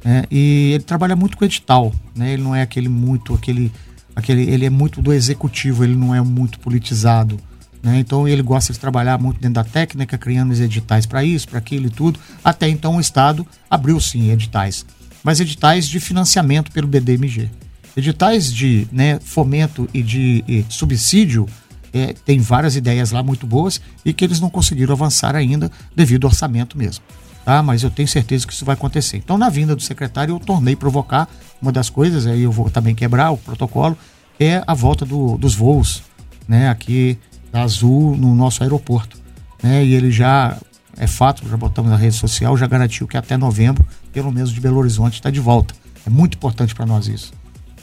É, 0.03 0.25
e 0.31 0.71
ele 0.73 0.83
trabalha 0.83 1.15
muito 1.15 1.37
com 1.37 1.45
edital, 1.45 1.93
né? 2.15 2.33
Ele 2.33 2.41
não 2.41 2.55
é 2.55 2.61
aquele 2.61 2.89
muito 2.89 3.33
aquele 3.33 3.71
aquele 4.15 4.49
ele 4.49 4.65
é 4.65 4.69
muito 4.69 5.01
do 5.01 5.13
executivo, 5.13 5.83
ele 5.83 5.95
não 5.95 6.15
é 6.15 6.21
muito 6.21 6.59
politizado, 6.59 7.39
né? 7.83 7.99
Então 7.99 8.27
ele 8.27 8.41
gosta 8.41 8.71
de 8.71 8.79
trabalhar 8.79 9.17
muito 9.19 9.39
dentro 9.39 9.55
da 9.55 9.63
técnica, 9.63 10.17
criando 10.17 10.51
os 10.51 10.59
editais 10.59 11.05
para 11.05 11.23
isso, 11.23 11.47
para 11.47 11.59
aquilo 11.59 11.87
e 11.87 11.89
tudo. 11.89 12.19
Até 12.43 12.69
então 12.69 12.95
o 12.95 12.99
estado 12.99 13.45
abriu 13.69 13.99
sim 13.99 14.31
editais, 14.31 14.85
mas 15.23 15.39
editais 15.39 15.87
de 15.87 15.99
financiamento 15.99 16.71
pelo 16.71 16.87
BDMG. 16.87 17.49
Editais 17.95 18.53
de 18.53 18.87
né, 18.91 19.19
fomento 19.19 19.89
e 19.93 20.01
de 20.01 20.43
e 20.47 20.65
subsídio 20.69 21.47
é, 21.93 22.13
tem 22.13 22.39
várias 22.39 22.75
ideias 22.75 23.11
lá 23.11 23.23
muito 23.23 23.47
boas 23.47 23.81
e 24.05 24.13
que 24.13 24.23
eles 24.23 24.39
não 24.39 24.49
conseguiram 24.49 24.93
avançar 24.93 25.35
ainda 25.35 25.71
devido 25.95 26.25
ao 26.25 26.31
orçamento 26.31 26.77
mesmo. 26.77 27.03
Tá? 27.43 27.63
Mas 27.63 27.83
eu 27.83 27.89
tenho 27.89 28.07
certeza 28.07 28.45
que 28.45 28.53
isso 28.53 28.65
vai 28.65 28.73
acontecer. 28.73 29.17
Então, 29.17 29.37
na 29.37 29.49
vinda 29.49 29.75
do 29.75 29.81
secretário, 29.81 30.35
eu 30.35 30.39
tornei 30.39 30.75
provocar 30.75 31.27
uma 31.61 31.71
das 31.71 31.89
coisas, 31.89 32.27
aí 32.27 32.43
eu 32.43 32.51
vou 32.51 32.69
também 32.69 32.93
quebrar 32.93 33.31
o 33.31 33.37
protocolo, 33.37 33.97
é 34.39 34.63
a 34.65 34.73
volta 34.73 35.05
do, 35.05 35.37
dos 35.37 35.55
voos 35.55 36.03
né, 36.47 36.69
aqui 36.69 37.17
da 37.51 37.61
Azul 37.61 38.15
no 38.15 38.35
nosso 38.35 38.63
aeroporto. 38.63 39.17
Né? 39.61 39.83
E 39.83 39.93
ele 39.93 40.11
já, 40.11 40.57
é 40.97 41.07
fato, 41.07 41.47
já 41.47 41.57
botamos 41.57 41.91
na 41.91 41.97
rede 41.97 42.15
social, 42.15 42.55
já 42.55 42.67
garantiu 42.67 43.07
que 43.07 43.17
até 43.17 43.35
novembro, 43.35 43.85
pelo 44.13 44.31
menos 44.31 44.51
de 44.51 44.61
Belo 44.61 44.77
Horizonte, 44.77 45.15
está 45.15 45.29
de 45.29 45.39
volta. 45.39 45.73
É 46.05 46.09
muito 46.09 46.35
importante 46.35 46.75
para 46.75 46.85
nós 46.85 47.07
isso. 47.07 47.33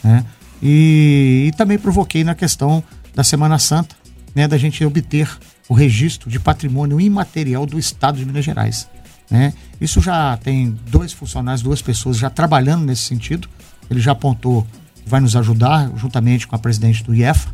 Né? 0.03 0.25
E, 0.61 1.47
e 1.47 1.51
também 1.57 1.77
provoquei 1.77 2.23
na 2.23 2.33
questão 2.33 2.83
da 3.13 3.23
Semana 3.23 3.59
Santa, 3.59 3.95
né, 4.37 4.47
da 4.47 4.55
gente 4.55 4.85
obter 4.85 5.27
o 5.67 5.73
registro 5.73 6.29
de 6.29 6.39
patrimônio 6.39 7.01
imaterial 7.01 7.65
do 7.65 7.79
Estado 7.79 8.19
de 8.19 8.25
Minas 8.25 8.45
Gerais. 8.45 8.87
Né? 9.31 9.51
Isso 9.81 9.99
já 9.99 10.37
tem 10.37 10.77
dois 10.91 11.11
funcionários, 11.11 11.63
duas 11.63 11.81
pessoas 11.81 12.17
já 12.17 12.29
trabalhando 12.29 12.85
nesse 12.85 13.01
sentido. 13.01 13.49
Ele 13.89 13.99
já 13.99 14.11
apontou 14.11 14.61
que 15.03 15.09
vai 15.09 15.19
nos 15.19 15.35
ajudar, 15.35 15.91
juntamente 15.95 16.45
com 16.45 16.55
a 16.55 16.59
presidente 16.59 17.03
do 17.03 17.15
IEFA, 17.15 17.49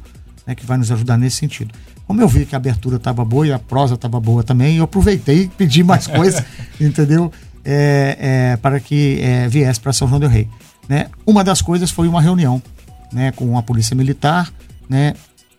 né, 0.46 0.54
que 0.56 0.66
vai 0.66 0.78
nos 0.78 0.92
ajudar 0.92 1.18
nesse 1.18 1.38
sentido. 1.38 1.74
Como 2.06 2.20
eu 2.20 2.28
vi 2.28 2.46
que 2.46 2.54
a 2.54 2.58
abertura 2.58 2.98
estava 2.98 3.24
boa 3.24 3.48
e 3.48 3.54
a 3.54 3.60
prosa 3.60 3.96
estava 3.96 4.20
boa 4.20 4.44
também, 4.44 4.76
eu 4.76 4.84
aproveitei 4.84 5.44
e 5.44 5.48
pedi 5.48 5.86
mais 5.86 6.06
coisas, 6.06 6.44
entendeu? 6.82 7.32
É, 7.64 8.18
é, 8.20 8.58
para 8.58 8.78
que 8.82 9.22
é, 9.22 9.48
viesse 9.48 9.80
para 9.80 9.94
São 9.94 10.06
João 10.06 10.20
del 10.20 10.30
Rei. 10.30 10.50
Né? 10.90 11.08
Uma 11.26 11.46
das 11.46 11.62
coisas 11.62 11.90
foi 11.92 12.10
uma 12.10 12.22
reunião 12.22 12.62
né, 13.10 13.32
com 13.32 13.58
a 13.58 13.64
Polícia 13.64 13.96
Militar, 13.96 14.52
né, 14.90 15.14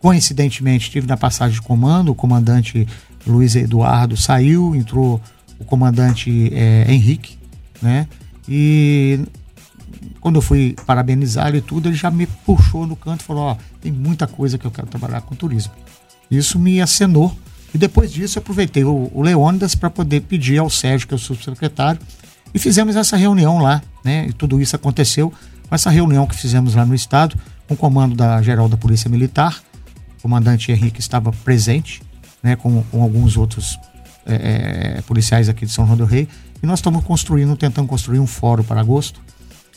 Coincidentemente, 0.05 0.91
tive 0.91 1.07
na 1.07 1.17
passagem 1.17 1.55
de 1.55 1.61
comando, 1.63 2.09
o 2.09 2.15
comandante 2.15 2.87
Luiz 3.25 3.55
Eduardo 3.55 4.15
saiu, 4.15 4.75
entrou 4.75 5.19
o 5.57 5.65
comandante 5.65 6.51
é, 6.53 6.85
Henrique, 6.87 7.39
né? 7.81 8.07
E 8.47 9.19
quando 10.21 10.35
eu 10.35 10.43
fui 10.43 10.75
parabenizar 10.85 11.55
e 11.55 11.59
tudo, 11.59 11.89
ele 11.89 11.95
já 11.95 12.11
me 12.11 12.27
puxou 12.27 12.85
no 12.85 12.95
canto 12.95 13.21
e 13.21 13.23
falou: 13.23 13.45
Ó, 13.45 13.57
tem 13.81 13.91
muita 13.91 14.27
coisa 14.27 14.59
que 14.59 14.65
eu 14.67 14.69
quero 14.69 14.85
trabalhar 14.85 15.21
com 15.21 15.33
turismo. 15.33 15.73
Isso 16.29 16.59
me 16.59 16.79
acenou. 16.79 17.35
E 17.73 17.77
depois 17.79 18.13
disso, 18.13 18.37
eu 18.37 18.41
aproveitei 18.41 18.83
o, 18.83 19.09
o 19.11 19.23
Leônidas 19.23 19.73
para 19.73 19.89
poder 19.89 20.21
pedir 20.21 20.59
ao 20.59 20.69
Sérgio, 20.69 21.07
que 21.07 21.15
é 21.15 21.17
o 21.17 21.19
subsecretário, 21.19 21.99
e 22.53 22.59
fizemos 22.59 22.95
essa 22.95 23.17
reunião 23.17 23.57
lá, 23.57 23.81
né? 24.03 24.27
E 24.27 24.33
tudo 24.33 24.61
isso 24.61 24.75
aconteceu 24.75 25.33
com 25.67 25.73
essa 25.73 25.89
reunião 25.89 26.27
que 26.27 26.35
fizemos 26.35 26.75
lá 26.75 26.85
no 26.85 26.93
Estado, 26.93 27.35
com 27.67 27.73
o 27.73 27.77
comando 27.77 28.15
da 28.15 28.39
Geral 28.43 28.69
da 28.69 28.77
Polícia 28.77 29.09
Militar, 29.09 29.63
comandante 30.25 30.71
Henrique 30.71 30.99
estava 30.99 31.31
presente, 31.31 32.01
né, 32.41 32.55
com, 32.55 32.81
com 32.85 33.03
alguns 33.03 33.37
outros 33.37 33.77
é, 34.25 34.95
é, 34.97 35.01
policiais 35.03 35.47
aqui 35.47 35.67
de 35.67 35.71
São 35.71 35.85
João 35.85 35.95
do 35.95 36.03
Rei, 36.03 36.27
e 36.63 36.65
nós 36.65 36.79
estamos 36.79 37.03
construindo, 37.03 37.55
tentando 37.55 37.87
construir 37.87 38.17
um 38.17 38.25
fórum 38.25 38.63
para 38.63 38.81
agosto, 38.81 39.21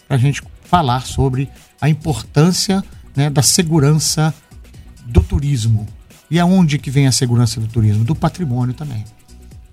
para 0.07 0.17
a 0.17 0.19
gente 0.19 0.43
falar 0.63 1.03
sobre 1.03 1.51
a 1.79 1.87
importância 1.87 2.83
né, 3.15 3.29
da 3.29 3.43
segurança 3.43 4.33
do 5.05 5.21
turismo. 5.21 5.87
E 6.31 6.41
aonde 6.41 6.79
que 6.79 6.91
vem 6.91 7.07
a 7.07 7.13
segurança 7.13 7.61
do 7.61 7.67
turismo? 7.67 8.03
Do 8.03 8.15
patrimônio 8.15 8.73
também. 8.73 9.05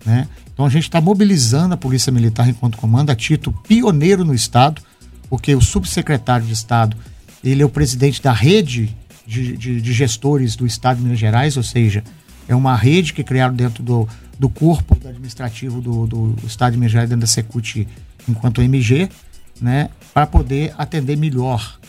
Né? 0.05 0.27
Então 0.53 0.65
a 0.65 0.69
gente 0.69 0.83
está 0.83 0.99
mobilizando 0.99 1.73
a 1.73 1.77
Polícia 1.77 2.11
Militar 2.11 2.49
enquanto 2.49 2.77
comando, 2.77 3.11
a 3.11 3.15
título 3.15 3.57
pioneiro 3.65 4.25
no 4.25 4.33
Estado, 4.33 4.81
porque 5.29 5.55
o 5.55 5.61
subsecretário 5.61 6.45
de 6.45 6.51
Estado 6.51 6.97
ele 7.41 7.63
é 7.63 7.65
o 7.65 7.69
presidente 7.69 8.21
da 8.21 8.33
rede 8.33 8.93
de, 9.25 9.57
de, 9.57 9.81
de, 9.81 9.93
gestores 9.93 10.55
do 10.55 10.65
Estado 10.65 10.97
de 10.97 11.03
Minas 11.03 11.19
Gerais, 11.19 11.57
ou 11.57 11.63
seja, 11.63 12.03
é 12.47 12.55
uma 12.55 12.75
rede 12.75 13.13
que 13.13 13.23
criaram 13.23 13.53
dentro 13.53 13.81
do, 13.83 14.07
do 14.37 14.49
corpo 14.49 14.97
administrativo 15.07 15.81
do, 15.81 16.05
do 16.05 16.35
Estado 16.45 16.73
de 16.73 16.77
Minas 16.79 16.91
Gerais, 16.91 17.09
dentro 17.09 17.21
da 17.21 17.27
Secult, 17.27 17.87
enquanto 18.27 18.61
MG, 18.61 19.09
né, 19.59 19.89
para 20.13 20.27
poder 20.27 20.73
atender 20.77 21.17
melhor 21.17 21.79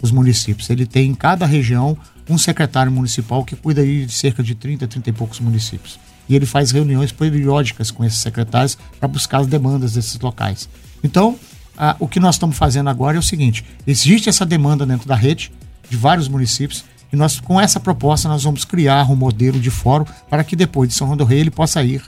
os 0.00 0.10
municípios. 0.10 0.70
Ele 0.70 0.86
tem 0.86 1.10
em 1.10 1.14
cada 1.14 1.46
região 1.46 1.96
um 2.28 2.38
secretário 2.38 2.90
municipal 2.90 3.44
que 3.44 3.54
cuida 3.54 3.84
de 3.84 4.08
cerca 4.10 4.42
de 4.42 4.54
30, 4.54 4.86
30 4.86 5.10
e 5.10 5.12
poucos 5.12 5.40
municípios. 5.40 5.98
E 6.28 6.34
ele 6.34 6.46
faz 6.46 6.70
reuniões 6.72 7.12
periódicas 7.12 7.90
com 7.90 8.04
esses 8.04 8.18
secretários 8.18 8.76
para 8.98 9.08
buscar 9.08 9.38
as 9.38 9.46
demandas 9.46 9.92
desses 9.92 10.18
locais. 10.18 10.68
Então, 11.04 11.38
a, 11.76 11.94
o 12.00 12.08
que 12.08 12.18
nós 12.18 12.34
estamos 12.34 12.56
fazendo 12.56 12.90
agora 12.90 13.16
é 13.16 13.20
o 13.20 13.22
seguinte: 13.22 13.64
existe 13.86 14.28
essa 14.28 14.44
demanda 14.44 14.84
dentro 14.84 15.06
da 15.06 15.14
rede, 15.14 15.52
de 15.88 15.96
vários 15.96 16.28
municípios. 16.28 16.84
E 17.12 17.16
nós, 17.16 17.40
com 17.40 17.60
essa 17.60 17.78
proposta, 17.78 18.28
nós 18.28 18.44
vamos 18.44 18.64
criar 18.64 19.10
um 19.10 19.16
modelo 19.16 19.60
de 19.60 19.70
fórum 19.70 20.04
para 20.28 20.42
que 20.42 20.56
depois 20.56 20.88
de 20.88 20.94
São 20.94 21.06
João 21.06 21.16
do 21.16 21.24
Rei 21.24 21.40
ele 21.40 21.50
possa 21.50 21.82
ir 21.82 22.02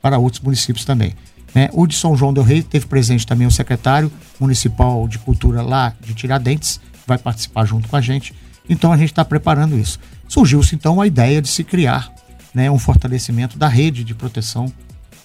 para 0.00 0.18
outros 0.18 0.42
municípios 0.42 0.84
também. 0.84 1.14
Né? 1.54 1.68
O 1.72 1.86
de 1.86 1.94
São 1.94 2.16
João 2.16 2.32
do 2.32 2.42
Rei 2.42 2.62
teve 2.62 2.86
presente 2.86 3.26
também 3.26 3.46
o 3.46 3.50
secretário 3.50 4.10
municipal 4.38 5.06
de 5.06 5.18
cultura 5.18 5.62
lá 5.62 5.94
de 6.00 6.14
Tiradentes, 6.14 6.78
que 6.92 7.06
vai 7.06 7.18
participar 7.18 7.64
junto 7.64 7.88
com 7.88 7.96
a 7.96 8.00
gente. 8.00 8.34
Então 8.68 8.92
a 8.92 8.96
gente 8.96 9.10
está 9.12 9.24
preparando 9.24 9.78
isso. 9.78 9.98
Surgiu-se 10.28 10.74
então 10.74 11.00
a 11.00 11.06
ideia 11.06 11.42
de 11.42 11.48
se 11.48 11.62
criar 11.62 12.12
né, 12.54 12.70
um 12.70 12.78
fortalecimento 12.78 13.58
da 13.58 13.68
rede 13.68 14.04
de 14.04 14.14
proteção 14.14 14.72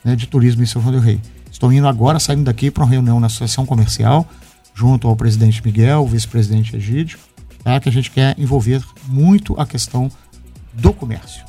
né, 0.03 0.15
de 0.15 0.27
turismo 0.27 0.63
em 0.63 0.65
São 0.65 0.81
João 0.81 0.93
do 0.93 0.99
Rei. 0.99 1.19
Estou 1.51 1.71
indo 1.71 1.87
agora, 1.87 2.19
saindo 2.19 2.43
daqui 2.43 2.69
para 2.69 2.83
uma 2.83 2.89
reunião 2.89 3.19
na 3.19 3.27
Associação 3.27 3.65
Comercial, 3.65 4.27
junto 4.73 5.07
ao 5.07 5.15
presidente 5.15 5.61
Miguel, 5.65 6.03
o 6.03 6.07
vice-presidente 6.07 6.75
Egídio, 6.75 7.17
tá? 7.67 7.81
que 7.81 7.89
a 7.89 7.91
gente 7.91 8.09
quer 8.09 8.33
envolver 8.39 8.81
muito 9.09 9.59
a 9.59 9.65
questão 9.65 10.09
do 10.73 10.93
comércio. 10.93 11.43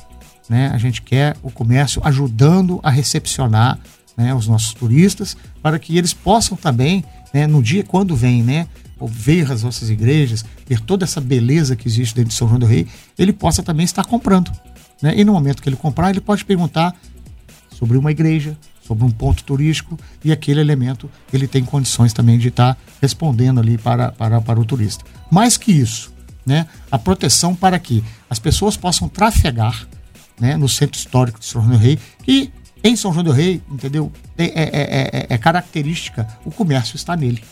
Né? 0.49 0.69
A 0.73 0.77
gente 0.77 1.01
quer 1.01 1.37
o 1.41 1.49
comércio 1.49 2.01
ajudando 2.03 2.77
a 2.83 2.89
recepcionar 2.89 3.79
né, 4.17 4.33
os 4.33 4.45
nossos 4.45 4.73
turistas 4.73 5.37
para 5.61 5.79
que 5.79 5.97
eles 5.97 6.13
possam 6.13 6.57
também, 6.57 7.05
né, 7.33 7.47
no 7.47 7.63
dia 7.63 7.85
quando 7.85 8.17
vem, 8.17 8.43
né, 8.43 8.67
ver 9.01 9.49
as 9.49 9.63
nossas 9.63 9.89
igrejas, 9.89 10.43
ver 10.67 10.81
toda 10.81 11.05
essa 11.05 11.21
beleza 11.21 11.73
que 11.73 11.87
existe 11.87 12.13
dentro 12.15 12.31
de 12.31 12.35
São 12.35 12.49
João 12.49 12.59
do 12.59 12.65
Rei, 12.65 12.85
ele 13.17 13.31
possa 13.31 13.63
também 13.63 13.85
estar 13.85 14.03
comprando. 14.03 14.51
Né? 15.01 15.17
E 15.17 15.23
no 15.23 15.31
momento 15.31 15.61
que 15.61 15.69
ele 15.69 15.77
comprar, 15.77 16.09
ele 16.09 16.19
pode 16.19 16.43
perguntar 16.43 16.93
sobre 17.71 17.97
uma 17.97 18.11
igreja, 18.11 18.57
sobre 18.89 19.05
um 19.05 19.11
ponto 19.11 19.43
turístico 19.43 19.99
e 20.25 20.31
aquele 20.31 20.59
elemento 20.59 21.07
ele 21.31 21.47
tem 21.47 21.63
condições 21.63 22.11
também 22.11 22.39
de 22.39 22.47
estar 22.47 22.73
tá 22.73 22.81
respondendo 22.99 23.59
ali 23.59 23.77
para, 23.77 24.11
para, 24.11 24.41
para 24.41 24.59
o 24.59 24.65
turista. 24.65 25.05
Mais 25.29 25.57
que 25.57 25.71
isso, 25.71 26.11
né, 26.43 26.65
a 26.91 26.97
proteção 26.97 27.53
para 27.53 27.77
que 27.77 28.03
as 28.27 28.39
pessoas 28.39 28.75
possam 28.75 29.07
trafegar 29.07 29.87
né, 30.39 30.57
no 30.57 30.67
centro 30.67 30.97
histórico 30.97 31.39
de 31.39 31.45
São 31.45 31.61
João 31.61 31.75
do 31.75 31.79
Rei, 31.79 31.99
que 32.23 32.51
em 32.83 32.95
São 32.95 33.13
João 33.13 33.23
do 33.23 33.31
Rei, 33.31 33.61
entendeu? 33.69 34.11
É, 34.35 34.45
é, 34.45 34.69
é, 34.73 35.25
é, 35.29 35.37
característica 35.37 36.27
o 36.43 36.49
comércio 36.49 36.95
está 36.95 37.15
nele. 37.15 37.43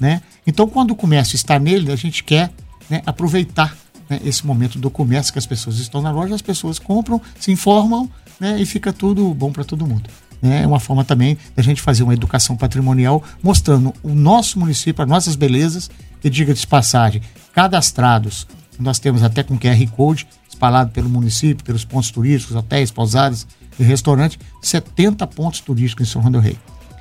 Né? 0.00 0.22
Então, 0.46 0.66
quando 0.66 0.92
o 0.92 0.96
comércio 0.96 1.36
está 1.36 1.58
nele, 1.58 1.92
a 1.92 1.96
gente 1.96 2.24
quer 2.24 2.50
né, 2.88 3.02
aproveitar 3.04 3.76
né, 4.08 4.18
esse 4.24 4.46
momento 4.46 4.78
do 4.78 4.88
comércio 4.88 5.30
que 5.30 5.38
as 5.38 5.46
pessoas 5.46 5.78
estão 5.78 6.00
na 6.00 6.10
loja, 6.10 6.34
as 6.34 6.42
pessoas 6.42 6.78
compram, 6.78 7.20
se 7.38 7.52
informam 7.52 8.08
né, 8.38 8.60
e 8.60 8.66
fica 8.66 8.92
tudo 8.92 9.32
bom 9.34 9.52
para 9.52 9.64
todo 9.64 9.86
mundo. 9.86 10.08
Né? 10.44 10.62
É 10.62 10.66
uma 10.66 10.78
forma 10.78 11.02
também 11.02 11.38
da 11.56 11.62
gente 11.62 11.80
fazer 11.80 12.02
uma 12.02 12.12
educação 12.12 12.54
patrimonial 12.54 13.24
mostrando 13.42 13.94
o 14.02 14.14
nosso 14.14 14.58
município, 14.58 15.02
as 15.02 15.08
nossas 15.08 15.36
belezas, 15.36 15.90
que 16.20 16.28
diga 16.28 16.52
de 16.52 16.66
passagem, 16.66 17.22
cadastrados, 17.54 18.46
nós 18.78 18.98
temos 18.98 19.22
até 19.22 19.42
com 19.42 19.58
QR 19.58 19.86
Code, 19.96 20.26
espalhado 20.46 20.90
pelo 20.90 21.08
município, 21.08 21.64
pelos 21.64 21.84
pontos 21.84 22.10
turísticos, 22.10 22.54
hotéis, 22.54 22.90
pousadas 22.90 23.46
e 23.78 23.82
restaurantes, 23.82 24.38
70 24.60 25.26
pontos 25.28 25.60
turísticos 25.60 26.06
em 26.06 26.10
São 26.10 26.20
João 26.20 26.32
do 26.32 26.40
Rei. 26.40 26.58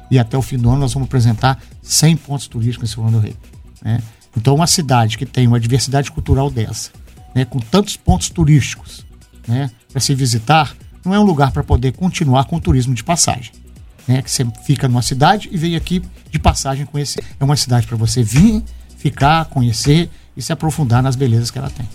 E 0.10 0.18
até 0.18 0.38
o 0.38 0.42
fim 0.42 0.58
do 0.58 0.70
ano 0.70 0.80
nós 0.80 0.94
vamos 0.94 1.08
apresentar 1.08 1.62
100 1.82 2.16
pontos 2.18 2.48
turísticos 2.48 2.90
em 2.90 2.94
São 2.94 3.04
João 3.04 3.20
do 3.20 3.20
Rei. 3.20 3.36
Né? 3.84 4.02
Então, 4.38 4.56
uma 4.56 4.68
cidade 4.68 5.18
que 5.18 5.26
tem 5.26 5.48
uma 5.48 5.60
diversidade 5.60 6.10
cultural 6.12 6.50
dessa, 6.50 6.92
né, 7.36 7.44
com 7.44 7.60
tantos 7.60 7.98
pontos 7.98 8.30
turísticos 8.30 9.06
né, 9.46 9.70
para 9.92 10.00
se 10.00 10.16
visitar, 10.16 10.74
não 11.04 11.14
é 11.14 11.20
um 11.20 11.24
lugar 11.24 11.52
para 11.52 11.64
poder 11.64 11.94
continuar 11.94 12.46
com 12.46 12.56
o 12.56 12.62
turismo 12.62 12.94
de 12.94 13.04
passagem. 13.04 13.52
Né, 14.06 14.22
que 14.22 14.30
você 14.30 14.46
fica 14.66 14.88
numa 14.90 15.02
cidade 15.02 15.48
e 15.50 15.58
vem 15.58 15.78
aqui 15.78 16.02
de 16.30 16.38
passagem 16.38 16.86
conhecer. 16.86 17.24
É 17.40 17.44
uma 17.44 17.56
cidade 17.56 17.88
para 17.88 17.96
você 17.96 18.22
vir, 18.22 18.62
ficar, 18.98 19.46
conhecer 19.46 20.10
e 20.36 20.42
se 20.42 20.52
aprofundar 20.52 21.02
nas 21.02 21.16
belezas 21.16 21.50
que 21.50 21.58
ela 21.58 21.70
tem. 21.70 21.88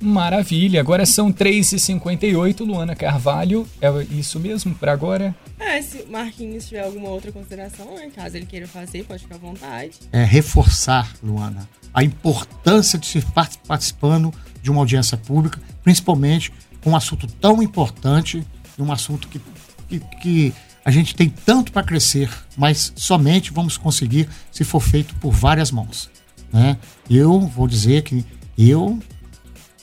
Maravilha, 0.00 0.80
agora 0.80 1.06
são 1.06 1.32
3h58, 1.32 2.66
Luana 2.66 2.96
Carvalho, 2.96 3.68
é 3.80 3.88
isso 4.10 4.40
mesmo 4.40 4.74
para 4.74 4.92
agora? 4.92 5.32
É, 5.60 5.80
se 5.80 5.98
o 5.98 6.10
Marquinhos 6.10 6.66
tiver 6.66 6.82
alguma 6.82 7.08
outra 7.08 7.30
consideração, 7.30 7.94
né, 7.94 8.10
caso 8.12 8.36
ele 8.36 8.46
queira 8.46 8.66
fazer, 8.66 9.04
pode 9.04 9.22
ficar 9.22 9.36
à 9.36 9.38
vontade. 9.38 10.00
É 10.10 10.24
reforçar, 10.24 11.12
Luana, 11.22 11.68
a 11.94 12.02
importância 12.02 12.98
de 12.98 13.06
se 13.06 13.24
participando 13.64 14.34
de 14.60 14.72
uma 14.72 14.80
audiência 14.80 15.16
pública, 15.16 15.60
principalmente 15.84 16.52
um 16.84 16.96
assunto 16.96 17.26
tão 17.26 17.62
importante, 17.62 18.44
um 18.78 18.90
assunto 18.90 19.28
que, 19.28 19.40
que, 19.88 20.00
que 20.20 20.54
a 20.84 20.90
gente 20.90 21.14
tem 21.14 21.28
tanto 21.28 21.72
para 21.72 21.82
crescer, 21.82 22.28
mas 22.56 22.92
somente 22.96 23.52
vamos 23.52 23.76
conseguir 23.76 24.28
se 24.50 24.64
for 24.64 24.80
feito 24.80 25.14
por 25.16 25.32
várias 25.32 25.70
mãos. 25.70 26.10
Né? 26.52 26.76
Eu 27.08 27.40
vou 27.40 27.68
dizer 27.68 28.02
que 28.02 28.24
eu 28.58 28.98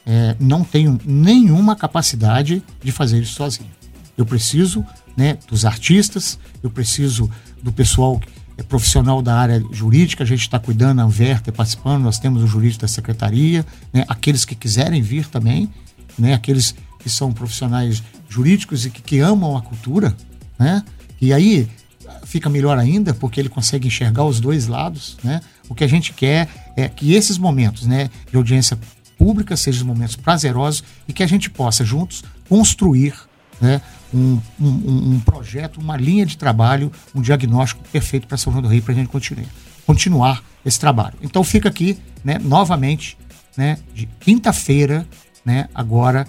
é, 0.05 0.35
não 0.39 0.63
tenho 0.63 0.99
nenhuma 1.05 1.75
capacidade 1.75 2.63
de 2.83 2.91
fazer 2.91 3.21
isso 3.21 3.33
sozinho. 3.33 3.69
Eu 4.17 4.25
preciso 4.25 4.85
né, 5.15 5.37
dos 5.47 5.65
artistas, 5.65 6.37
eu 6.61 6.69
preciso 6.69 7.29
do 7.61 7.71
pessoal 7.71 8.19
é, 8.57 8.63
profissional 8.63 9.21
da 9.21 9.35
área 9.35 9.63
jurídica, 9.71 10.23
a 10.23 10.27
gente 10.27 10.41
está 10.41 10.59
cuidando, 10.59 10.99
a 10.99 11.03
Anverter 11.03 11.53
participando, 11.53 12.03
nós 12.03 12.19
temos 12.19 12.43
o 12.43 12.47
jurídico 12.47 12.81
da 12.81 12.87
secretaria, 12.87 13.65
né, 13.93 14.03
aqueles 14.07 14.43
que 14.45 14.55
quiserem 14.55 15.01
vir 15.01 15.27
também, 15.27 15.69
né, 16.17 16.33
aqueles 16.33 16.75
que 16.99 17.09
são 17.09 17.31
profissionais 17.31 18.03
jurídicos 18.27 18.85
e 18.85 18.89
que, 18.89 19.01
que 19.01 19.19
amam 19.19 19.57
a 19.57 19.61
cultura, 19.61 20.15
né, 20.57 20.83
e 21.19 21.33
aí 21.33 21.67
fica 22.25 22.49
melhor 22.49 22.77
ainda 22.77 23.13
porque 23.13 23.39
ele 23.39 23.49
consegue 23.49 23.87
enxergar 23.87 24.23
os 24.23 24.39
dois 24.39 24.67
lados, 24.67 25.17
né? 25.23 25.41
O 25.67 25.75
que 25.75 25.83
a 25.83 25.87
gente 25.87 26.13
quer 26.13 26.47
é 26.75 26.87
que 26.87 27.13
esses 27.13 27.37
momentos, 27.37 27.85
né, 27.85 28.09
de 28.29 28.37
audiência 28.37 28.77
pública 29.17 29.57
sejam 29.57 29.85
momentos 29.85 30.15
prazerosos 30.15 30.83
e 31.07 31.13
que 31.13 31.23
a 31.23 31.27
gente 31.27 31.49
possa 31.49 31.83
juntos 31.83 32.23
construir 32.47 33.13
né, 33.59 33.81
um, 34.13 34.39
um, 34.59 35.13
um, 35.13 35.19
projeto, 35.19 35.79
uma 35.79 35.97
linha 35.97 36.25
de 36.25 36.37
trabalho, 36.37 36.91
um 37.13 37.21
diagnóstico 37.21 37.83
perfeito 37.91 38.27
para 38.27 38.37
São 38.37 38.53
João 38.53 38.63
do 38.63 38.69
Rei 38.69 38.79
para 38.79 38.93
a 38.93 38.95
gente 38.95 39.09
continuar, 39.09 39.49
continuar 39.85 40.43
esse 40.65 40.79
trabalho. 40.79 41.15
Então 41.21 41.43
fica 41.43 41.67
aqui, 41.67 41.97
né, 42.23 42.39
novamente, 42.39 43.17
né, 43.57 43.77
de 43.93 44.07
quinta-feira, 44.19 45.05
né, 45.43 45.67
agora, 45.75 46.27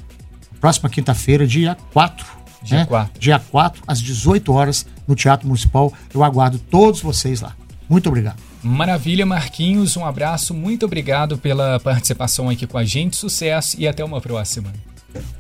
próxima 0.61 0.89
quinta-feira, 0.89 1.47
dia 1.47 1.77
4. 1.93 2.27
Dia 2.63 2.79
né, 2.79 2.85
4. 2.85 3.21
Dia 3.21 3.39
4, 3.39 3.83
às 3.87 4.01
18 4.01 4.53
horas, 4.53 4.87
no 5.09 5.15
Teatro 5.15 5.47
Municipal. 5.47 5.93
Eu 6.13 6.23
aguardo 6.23 6.59
todos 6.59 7.01
vocês 7.01 7.41
lá. 7.41 7.55
Muito 7.89 8.09
obrigado. 8.09 8.37
Maravilha, 8.63 9.25
Marquinhos. 9.25 9.97
Um 9.97 10.05
abraço, 10.05 10.53
muito 10.53 10.85
obrigado 10.85 11.39
pela 11.39 11.81
participação 11.81 12.49
aqui 12.49 12.67
com 12.67 12.77
a 12.77 12.85
gente. 12.85 13.17
Sucesso 13.17 13.77
e 13.81 13.89
até 13.89 14.05
uma 14.05 14.21
próxima. 14.21 14.73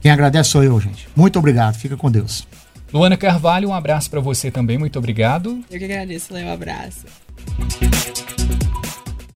Quem 0.00 0.10
agradece 0.10 0.50
sou 0.50 0.64
eu, 0.64 0.80
gente. 0.80 1.06
Muito 1.14 1.38
obrigado. 1.38 1.74
Fica 1.74 1.96
com 1.96 2.10
Deus. 2.10 2.46
Luana 2.92 3.16
Carvalho, 3.16 3.68
um 3.68 3.74
abraço 3.74 4.10
para 4.10 4.20
você 4.20 4.50
também. 4.50 4.78
Muito 4.78 4.98
obrigado. 4.98 5.62
Eu 5.70 5.78
que 5.78 5.84
agradeço, 5.84 6.32
Léo. 6.32 6.48
Um 6.48 6.52
abraço. 6.52 7.06